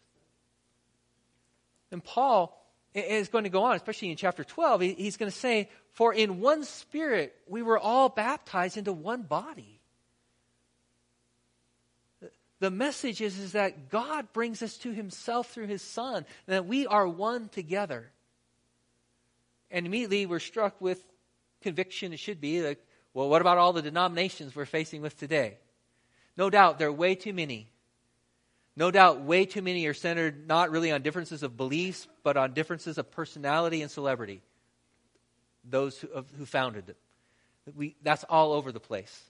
And 1.92 2.04
Paul 2.04 2.56
is 2.94 3.30
going 3.30 3.44
to 3.44 3.50
go 3.50 3.64
on, 3.64 3.76
especially 3.76 4.12
in 4.12 4.18
chapter 4.18 4.44
12. 4.44 4.82
He's 4.82 5.18
going 5.18 5.32
to 5.32 5.38
say, 5.38 5.70
For 5.94 6.14
in 6.14 6.40
one 6.40 6.64
spirit 6.64 7.36
we 7.48 7.62
were 7.62 7.80
all 7.80 8.10
baptized 8.10 8.78
into 8.78 8.94
one 8.94 9.24
body. 9.24 9.80
The 12.60 12.72
message 12.72 13.22
is, 13.22 13.40
is 13.40 13.54
that 13.54 13.90
God 13.90 14.34
brings 14.34 14.62
us 14.62 14.78
to 14.80 14.92
himself 14.92 15.50
through 15.52 15.68
his 15.68 15.82
Son, 15.82 16.18
and 16.18 16.54
that 16.54 16.66
we 16.66 16.86
are 16.88 17.08
one 17.08 17.48
together. 17.50 18.12
And 19.72 19.86
immediately 19.86 20.26
we're 20.26 20.40
struck 20.40 20.80
with 20.82 21.02
conviction, 21.62 22.12
it 22.12 22.20
should 22.20 22.42
be, 22.42 22.62
like, 22.62 22.84
well, 23.14 23.30
what 23.30 23.42
about 23.42 23.58
all 23.58 23.72
the 23.72 23.82
denominations 23.82 24.56
we're 24.56 24.66
facing 24.66 25.02
with 25.02 25.18
today? 25.18 25.58
No 26.36 26.50
doubt 26.50 26.80
there 26.80 26.90
are 26.90 26.94
way 26.94 27.16
too 27.16 27.34
many 27.34 27.70
no 28.80 28.92
doubt, 28.92 29.20
way 29.24 29.46
too 29.46 29.62
many 29.62 29.86
are 29.88 29.94
centered 29.94 30.48
not 30.48 30.72
really 30.72 30.90
on 30.90 31.02
differences 31.02 31.44
of 31.44 31.58
beliefs, 31.58 32.08
but 32.24 32.38
on 32.38 32.54
differences 32.54 32.98
of 32.98 33.12
personality 33.12 33.82
and 33.82 33.92
celebrity. 33.92 34.42
Those 35.66 36.00
who, 36.00 36.08
who 36.38 36.46
founded 36.46 36.88
it. 36.88 36.98
We, 37.76 37.98
that's 38.02 38.24
all 38.24 38.54
over 38.54 38.72
the 38.72 38.80
place. 38.80 39.22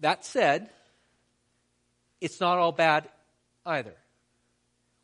That 0.00 0.24
said, 0.24 0.70
it's 2.22 2.40
not 2.40 2.56
all 2.56 2.72
bad 2.72 3.06
either. 3.66 3.94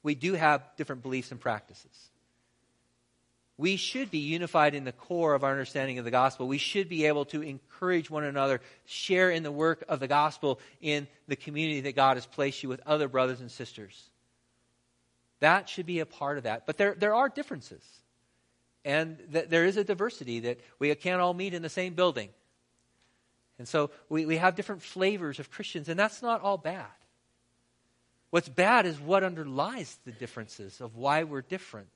We 0.02 0.14
do 0.14 0.32
have 0.32 0.62
different 0.78 1.02
beliefs 1.02 1.32
and 1.32 1.40
practices 1.40 2.10
we 3.56 3.76
should 3.76 4.10
be 4.10 4.18
unified 4.18 4.74
in 4.74 4.84
the 4.84 4.92
core 4.92 5.34
of 5.34 5.44
our 5.44 5.52
understanding 5.52 5.98
of 5.98 6.04
the 6.04 6.10
gospel. 6.10 6.48
We 6.48 6.58
should 6.58 6.88
be 6.88 7.06
able 7.06 7.24
to 7.26 7.42
encourage 7.42 8.10
one 8.10 8.24
another, 8.24 8.60
share 8.84 9.30
in 9.30 9.44
the 9.44 9.52
work 9.52 9.84
of 9.88 10.00
the 10.00 10.08
gospel 10.08 10.58
in 10.80 11.06
the 11.28 11.36
community 11.36 11.82
that 11.82 11.94
God 11.94 12.16
has 12.16 12.26
placed 12.26 12.62
you 12.62 12.68
with 12.68 12.80
other 12.84 13.06
brothers 13.06 13.40
and 13.40 13.50
sisters. 13.50 14.10
That 15.38 15.68
should 15.68 15.86
be 15.86 16.00
a 16.00 16.06
part 16.06 16.36
of 16.38 16.44
that. 16.44 16.66
But 16.66 16.78
there, 16.78 16.94
there 16.94 17.14
are 17.14 17.28
differences. 17.28 17.84
And 18.84 19.18
th- 19.32 19.48
there 19.48 19.64
is 19.64 19.76
a 19.76 19.84
diversity 19.84 20.40
that 20.40 20.58
we 20.78 20.92
can't 20.96 21.20
all 21.20 21.34
meet 21.34 21.54
in 21.54 21.62
the 21.62 21.68
same 21.68 21.94
building. 21.94 22.30
And 23.58 23.68
so 23.68 23.90
we, 24.08 24.26
we 24.26 24.36
have 24.36 24.56
different 24.56 24.82
flavors 24.82 25.38
of 25.38 25.50
Christians, 25.50 25.88
and 25.88 25.98
that's 25.98 26.22
not 26.22 26.40
all 26.40 26.58
bad. 26.58 26.86
What's 28.30 28.48
bad 28.48 28.84
is 28.84 28.98
what 28.98 29.22
underlies 29.22 29.96
the 30.04 30.10
differences 30.10 30.80
of 30.80 30.96
why 30.96 31.22
we're 31.22 31.42
different. 31.42 31.86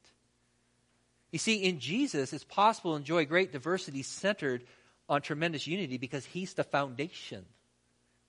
You 1.30 1.38
see, 1.38 1.56
in 1.64 1.78
Jesus, 1.78 2.32
it's 2.32 2.44
possible 2.44 2.92
to 2.92 2.96
enjoy 2.96 3.26
great 3.26 3.52
diversity 3.52 4.02
centered 4.02 4.64
on 5.08 5.22
tremendous 5.22 5.66
unity 5.66 5.98
because 5.98 6.24
he's 6.24 6.54
the 6.54 6.64
foundation. 6.64 7.44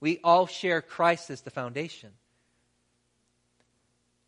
We 0.00 0.20
all 0.24 0.46
share 0.46 0.82
Christ 0.82 1.30
as 1.30 1.42
the 1.42 1.50
foundation. 1.50 2.10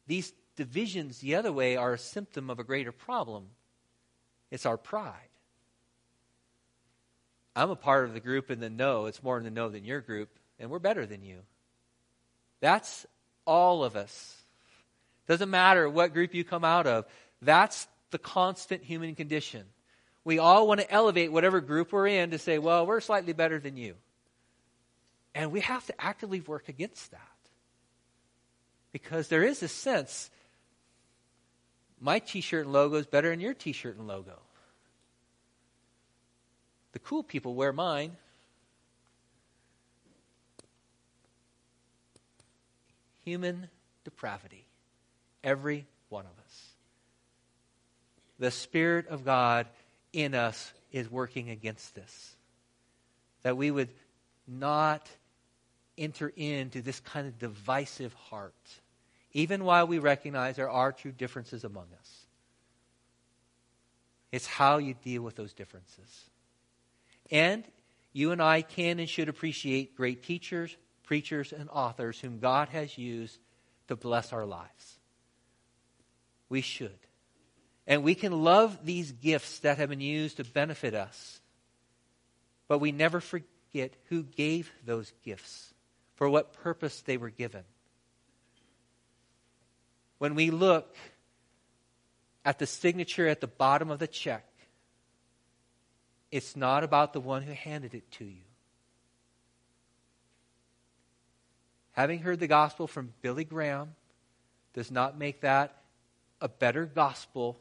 These 0.06 0.32
divisions, 0.56 1.18
the 1.18 1.36
other 1.36 1.52
way, 1.52 1.76
are 1.76 1.94
a 1.94 1.98
symptom 1.98 2.50
of 2.50 2.58
a 2.58 2.64
greater 2.64 2.92
problem. 2.92 3.44
It's 4.50 4.66
our 4.66 4.76
pride. 4.76 5.28
I'm 7.54 7.70
a 7.70 7.76
part 7.76 8.04
of 8.04 8.14
the 8.14 8.20
group 8.20 8.50
in 8.50 8.60
the 8.60 8.70
know. 8.70 9.06
It's 9.06 9.22
more 9.22 9.38
in 9.38 9.44
the 9.44 9.50
know 9.50 9.68
than 9.68 9.84
your 9.84 10.00
group, 10.00 10.30
and 10.58 10.70
we're 10.70 10.78
better 10.78 11.06
than 11.06 11.22
you. 11.22 11.38
That's 12.60 13.06
all 13.46 13.84
of 13.84 13.96
us. 13.96 14.36
Doesn't 15.26 15.50
matter 15.50 15.88
what 15.88 16.14
group 16.14 16.34
you 16.34 16.44
come 16.44 16.64
out 16.64 16.86
of. 16.86 17.06
That's 17.40 17.86
the 18.12 18.18
constant 18.18 18.84
human 18.84 19.16
condition. 19.16 19.64
We 20.24 20.38
all 20.38 20.68
want 20.68 20.80
to 20.80 20.90
elevate 20.90 21.32
whatever 21.32 21.60
group 21.60 21.92
we're 21.92 22.06
in 22.06 22.30
to 22.30 22.38
say, 22.38 22.58
well, 22.58 22.86
we're 22.86 23.00
slightly 23.00 23.32
better 23.32 23.58
than 23.58 23.76
you. 23.76 23.96
And 25.34 25.50
we 25.50 25.60
have 25.60 25.84
to 25.86 26.00
actively 26.00 26.40
work 26.40 26.68
against 26.68 27.10
that. 27.10 27.20
Because 28.92 29.26
there 29.28 29.42
is 29.42 29.62
a 29.62 29.68
sense 29.68 30.30
my 31.98 32.18
t 32.18 32.40
shirt 32.40 32.64
and 32.64 32.72
logo 32.72 32.96
is 32.96 33.06
better 33.06 33.30
than 33.30 33.40
your 33.40 33.54
t 33.54 33.72
shirt 33.72 33.96
and 33.96 34.06
logo. 34.06 34.38
The 36.92 36.98
cool 36.98 37.22
people 37.22 37.54
wear 37.54 37.72
mine. 37.72 38.16
Human 43.24 43.68
depravity. 44.04 44.66
Every 45.44 45.86
one 46.08 46.26
of 46.26 46.44
us 46.44 46.71
the 48.42 48.50
Spirit 48.50 49.06
of 49.06 49.24
God 49.24 49.68
in 50.12 50.34
us 50.34 50.72
is 50.90 51.08
working 51.08 51.50
against 51.50 51.94
this. 51.94 52.34
That 53.42 53.56
we 53.56 53.70
would 53.70 53.90
not 54.48 55.08
enter 55.96 56.32
into 56.34 56.82
this 56.82 56.98
kind 56.98 57.28
of 57.28 57.38
divisive 57.38 58.12
heart, 58.14 58.52
even 59.32 59.62
while 59.62 59.86
we 59.86 60.00
recognize 60.00 60.56
there 60.56 60.68
are 60.68 60.90
true 60.90 61.12
differences 61.12 61.62
among 61.62 61.86
us. 62.00 62.26
It's 64.32 64.48
how 64.48 64.78
you 64.78 64.94
deal 64.94 65.22
with 65.22 65.36
those 65.36 65.52
differences. 65.52 66.24
And 67.30 67.62
you 68.12 68.32
and 68.32 68.42
I 68.42 68.62
can 68.62 68.98
and 68.98 69.08
should 69.08 69.28
appreciate 69.28 69.96
great 69.96 70.24
teachers, 70.24 70.76
preachers, 71.04 71.52
and 71.52 71.70
authors 71.70 72.18
whom 72.18 72.40
God 72.40 72.70
has 72.70 72.98
used 72.98 73.38
to 73.86 73.94
bless 73.94 74.32
our 74.32 74.44
lives. 74.44 74.98
We 76.48 76.60
should. 76.60 76.98
And 77.86 78.02
we 78.04 78.14
can 78.14 78.44
love 78.44 78.84
these 78.84 79.10
gifts 79.10 79.60
that 79.60 79.78
have 79.78 79.88
been 79.88 80.00
used 80.00 80.36
to 80.36 80.44
benefit 80.44 80.94
us. 80.94 81.40
But 82.68 82.78
we 82.78 82.92
never 82.92 83.20
forget 83.20 83.92
who 84.08 84.22
gave 84.22 84.70
those 84.84 85.12
gifts, 85.24 85.74
for 86.14 86.28
what 86.28 86.52
purpose 86.52 87.00
they 87.02 87.16
were 87.16 87.30
given. 87.30 87.64
When 90.18 90.34
we 90.34 90.50
look 90.50 90.94
at 92.44 92.58
the 92.58 92.66
signature 92.66 93.26
at 93.26 93.40
the 93.40 93.46
bottom 93.46 93.90
of 93.90 93.98
the 93.98 94.06
check, 94.06 94.46
it's 96.30 96.56
not 96.56 96.84
about 96.84 97.12
the 97.12 97.20
one 97.20 97.42
who 97.42 97.52
handed 97.52 97.94
it 97.94 98.10
to 98.12 98.24
you. 98.24 98.44
Having 101.92 102.20
heard 102.20 102.40
the 102.40 102.46
gospel 102.46 102.86
from 102.86 103.12
Billy 103.20 103.44
Graham 103.44 103.94
does 104.72 104.90
not 104.90 105.18
make 105.18 105.42
that 105.42 105.76
a 106.40 106.48
better 106.48 106.86
gospel 106.86 107.58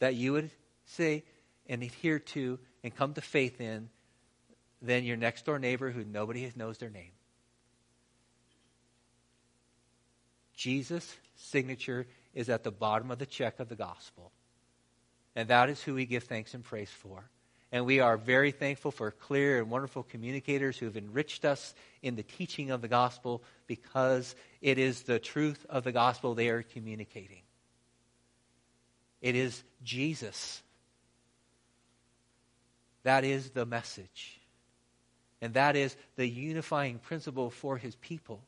that 0.00 0.16
you 0.16 0.32
would 0.32 0.50
say 0.84 1.24
and 1.68 1.82
adhere 1.82 2.18
to 2.18 2.58
and 2.82 2.94
come 2.94 3.14
to 3.14 3.20
faith 3.20 3.60
in 3.60 3.88
than 4.82 5.04
your 5.04 5.16
next 5.16 5.44
door 5.44 5.58
neighbor 5.58 5.90
who 5.90 6.04
nobody 6.04 6.50
knows 6.56 6.78
their 6.78 6.90
name. 6.90 7.12
Jesus' 10.54 11.16
signature 11.36 12.06
is 12.34 12.48
at 12.48 12.64
the 12.64 12.70
bottom 12.70 13.10
of 13.10 13.18
the 13.18 13.26
check 13.26 13.60
of 13.60 13.68
the 13.68 13.76
gospel. 13.76 14.32
And 15.36 15.48
that 15.48 15.70
is 15.70 15.82
who 15.82 15.94
we 15.94 16.06
give 16.06 16.24
thanks 16.24 16.54
and 16.54 16.64
praise 16.64 16.90
for. 16.90 17.30
And 17.72 17.86
we 17.86 18.00
are 18.00 18.16
very 18.16 18.50
thankful 18.50 18.90
for 18.90 19.10
clear 19.10 19.60
and 19.60 19.70
wonderful 19.70 20.02
communicators 20.02 20.76
who 20.76 20.86
have 20.86 20.96
enriched 20.96 21.44
us 21.44 21.74
in 22.02 22.16
the 22.16 22.24
teaching 22.24 22.70
of 22.70 22.82
the 22.82 22.88
gospel 22.88 23.42
because 23.66 24.34
it 24.60 24.78
is 24.78 25.02
the 25.02 25.20
truth 25.20 25.64
of 25.70 25.84
the 25.84 25.92
gospel 25.92 26.34
they 26.34 26.48
are 26.48 26.62
communicating. 26.62 27.42
It 29.20 29.34
is 29.34 29.62
Jesus. 29.84 30.62
That 33.02 33.24
is 33.24 33.50
the 33.50 33.66
message. 33.66 34.40
And 35.42 35.54
that 35.54 35.76
is 35.76 35.96
the 36.16 36.28
unifying 36.28 36.98
principle 36.98 37.50
for 37.50 37.76
his 37.78 37.96
people 37.96 38.40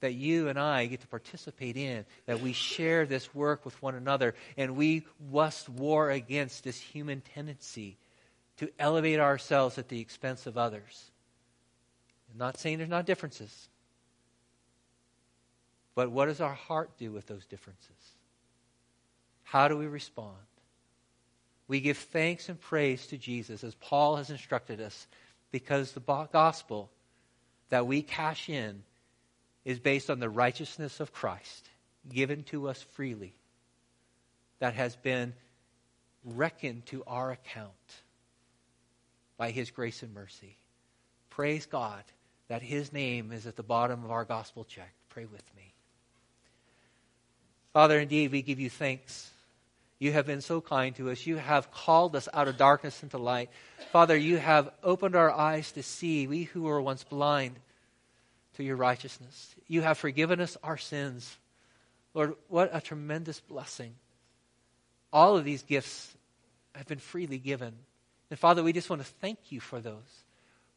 that 0.00 0.14
you 0.14 0.48
and 0.48 0.58
I 0.58 0.86
get 0.86 1.00
to 1.00 1.06
participate 1.08 1.76
in, 1.76 2.04
that 2.26 2.40
we 2.40 2.52
share 2.52 3.04
this 3.04 3.34
work 3.34 3.64
with 3.64 3.80
one 3.82 3.94
another, 3.94 4.34
and 4.56 4.76
we 4.76 5.04
must 5.32 5.68
war 5.68 6.10
against 6.10 6.64
this 6.64 6.78
human 6.78 7.20
tendency 7.20 7.96
to 8.58 8.70
elevate 8.78 9.20
ourselves 9.20 9.78
at 9.78 9.88
the 9.88 10.00
expense 10.00 10.46
of 10.46 10.56
others. 10.56 11.10
I'm 12.30 12.38
not 12.38 12.58
saying 12.58 12.78
there's 12.78 12.90
not 12.90 13.06
differences, 13.06 13.68
but 15.94 16.10
what 16.10 16.26
does 16.26 16.40
our 16.40 16.54
heart 16.54 16.90
do 16.98 17.10
with 17.10 17.26
those 17.26 17.46
differences? 17.46 17.90
How 19.48 19.66
do 19.66 19.78
we 19.78 19.86
respond? 19.86 20.36
We 21.68 21.80
give 21.80 21.96
thanks 21.96 22.50
and 22.50 22.60
praise 22.60 23.06
to 23.06 23.16
Jesus 23.16 23.64
as 23.64 23.74
Paul 23.76 24.16
has 24.16 24.28
instructed 24.28 24.78
us 24.78 25.06
because 25.50 25.92
the 25.92 26.00
gospel 26.00 26.90
that 27.70 27.86
we 27.86 28.02
cash 28.02 28.50
in 28.50 28.82
is 29.64 29.78
based 29.78 30.10
on 30.10 30.20
the 30.20 30.28
righteousness 30.28 31.00
of 31.00 31.14
Christ 31.14 31.66
given 32.12 32.42
to 32.44 32.68
us 32.68 32.82
freely 32.92 33.32
that 34.58 34.74
has 34.74 34.96
been 34.96 35.32
reckoned 36.24 36.84
to 36.86 37.02
our 37.06 37.30
account 37.30 37.72
by 39.38 39.50
his 39.50 39.70
grace 39.70 40.02
and 40.02 40.12
mercy. 40.12 40.58
Praise 41.30 41.64
God 41.64 42.02
that 42.48 42.60
his 42.60 42.92
name 42.92 43.32
is 43.32 43.46
at 43.46 43.56
the 43.56 43.62
bottom 43.62 44.04
of 44.04 44.10
our 44.10 44.26
gospel 44.26 44.64
check. 44.64 44.92
Pray 45.08 45.24
with 45.24 45.44
me. 45.56 45.72
Father, 47.72 47.98
indeed, 47.98 48.30
we 48.30 48.42
give 48.42 48.60
you 48.60 48.68
thanks. 48.68 49.30
You 49.98 50.12
have 50.12 50.26
been 50.26 50.40
so 50.40 50.60
kind 50.60 50.94
to 50.96 51.10
us. 51.10 51.26
You 51.26 51.36
have 51.36 51.72
called 51.72 52.14
us 52.14 52.28
out 52.32 52.46
of 52.46 52.56
darkness 52.56 53.02
into 53.02 53.18
light. 53.18 53.50
Father, 53.90 54.16
you 54.16 54.36
have 54.36 54.70
opened 54.82 55.16
our 55.16 55.30
eyes 55.30 55.72
to 55.72 55.82
see, 55.82 56.26
we 56.26 56.44
who 56.44 56.62
were 56.62 56.80
once 56.80 57.02
blind, 57.02 57.58
to 58.56 58.64
your 58.64 58.76
righteousness. 58.76 59.54
You 59.66 59.82
have 59.82 59.98
forgiven 59.98 60.40
us 60.40 60.56
our 60.62 60.76
sins. 60.76 61.36
Lord, 62.14 62.34
what 62.48 62.70
a 62.72 62.80
tremendous 62.80 63.40
blessing. 63.40 63.94
All 65.12 65.36
of 65.36 65.44
these 65.44 65.62
gifts 65.62 66.14
have 66.74 66.86
been 66.86 66.98
freely 66.98 67.38
given. 67.38 67.74
And 68.30 68.38
Father, 68.38 68.62
we 68.62 68.72
just 68.72 68.90
want 68.90 69.02
to 69.02 69.08
thank 69.20 69.50
you 69.50 69.60
for 69.60 69.80
those. 69.80 70.24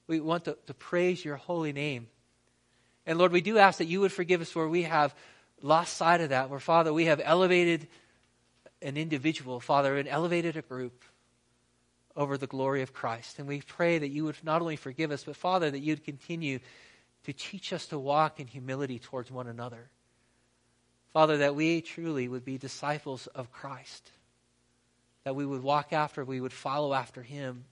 We 0.08 0.20
want 0.20 0.46
to, 0.46 0.58
to 0.68 0.74
praise 0.74 1.24
your 1.24 1.36
holy 1.36 1.74
name. 1.74 2.08
And 3.06 3.20
Lord, 3.20 3.32
we 3.32 3.42
do 3.42 3.58
ask 3.58 3.78
that 3.80 3.86
you 3.86 4.02
would 4.02 4.12
forgive 4.12 4.42
us 4.42 4.56
where 4.56 4.68
we 4.68 4.84
have 4.84 5.14
lost 5.62 5.98
sight 5.98 6.22
of 6.22 6.30
that, 6.30 6.50
where, 6.50 6.60
Father, 6.60 6.92
we 6.94 7.06
have 7.06 7.22
elevated 7.24 7.88
an 8.82 8.98
individual, 8.98 9.60
Father, 9.60 9.98
and 9.98 10.08
elevated 10.08 10.58
a 10.58 10.62
group 10.62 11.04
over 12.16 12.38
the 12.38 12.48
glory 12.48 12.82
of 12.82 12.94
Christ. 12.94 13.40
And 13.40 13.48
we 13.48 13.62
pray 13.62 13.98
that 13.98 14.10
you 14.10 14.26
would 14.26 14.38
not 14.44 14.62
only 14.62 14.76
forgive 14.76 15.12
us, 15.12 15.24
but, 15.24 15.36
Father, 15.36 15.72
that 15.72 15.80
you'd 15.80 16.04
continue 16.04 16.60
to 17.24 17.34
teach 17.34 17.72
us 17.72 17.86
to 17.88 18.00
walk 18.00 18.40
in 18.40 18.48
humility 18.48 19.00
towards 19.00 19.32
one 19.32 19.48
another. 19.48 19.90
Father, 21.14 21.38
that 21.38 21.56
we 21.56 21.82
truly 21.82 22.28
would 22.28 22.46
be 22.46 22.58
disciples 22.58 23.28
of 23.28 23.52
Christ, 23.52 24.12
that 25.24 25.36
we 25.36 25.46
would 25.46 25.62
walk 25.62 25.94
after, 25.94 26.24
we 26.24 26.42
would 26.42 26.54
follow 26.54 26.94
after 26.94 27.22
him. 27.22 27.66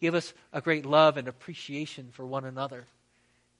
Give 0.00 0.14
us 0.14 0.34
a 0.52 0.60
great 0.60 0.84
love 0.84 1.16
and 1.16 1.28
appreciation 1.28 2.10
for 2.12 2.26
one 2.26 2.44
another. 2.44 2.84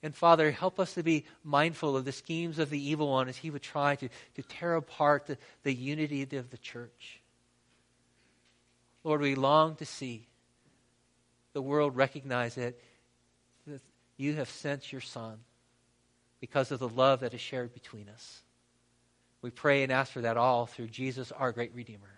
And 0.05 0.15
Father, 0.15 0.51
help 0.51 0.79
us 0.79 0.93
to 0.93 1.01
be 1.01 1.25
mindful 1.43 1.97
of 1.97 2.05
the 2.05 2.11
schemes 2.11 2.59
of 2.59 2.69
the 2.69 2.79
evil 2.79 3.09
one 3.09 3.27
as 3.27 3.37
he 3.37 3.49
would 3.49 3.63
try 3.63 3.95
to, 3.95 4.07
to 4.35 4.43
tear 4.43 4.75
apart 4.75 5.25
the, 5.25 5.35
the 5.63 5.73
unity 5.73 6.21
of 6.21 6.51
the 6.51 6.59
church. 6.59 7.21
Lord, 9.03 9.19
we 9.19 9.33
long 9.33 9.73
to 9.77 9.85
see 9.87 10.27
the 11.53 11.61
world 11.63 11.95
recognize 11.95 12.53
that 12.53 12.75
you 14.15 14.35
have 14.35 14.47
sent 14.47 14.91
your 14.91 15.01
Son 15.01 15.39
because 16.39 16.71
of 16.71 16.77
the 16.77 16.87
love 16.87 17.21
that 17.21 17.33
is 17.33 17.41
shared 17.41 17.73
between 17.73 18.07
us. 18.07 18.43
We 19.41 19.49
pray 19.49 19.81
and 19.81 19.91
ask 19.91 20.11
for 20.11 20.21
that 20.21 20.37
all 20.37 20.67
through 20.67 20.89
Jesus, 20.89 21.31
our 21.31 21.51
great 21.51 21.73
Redeemer. 21.73 22.14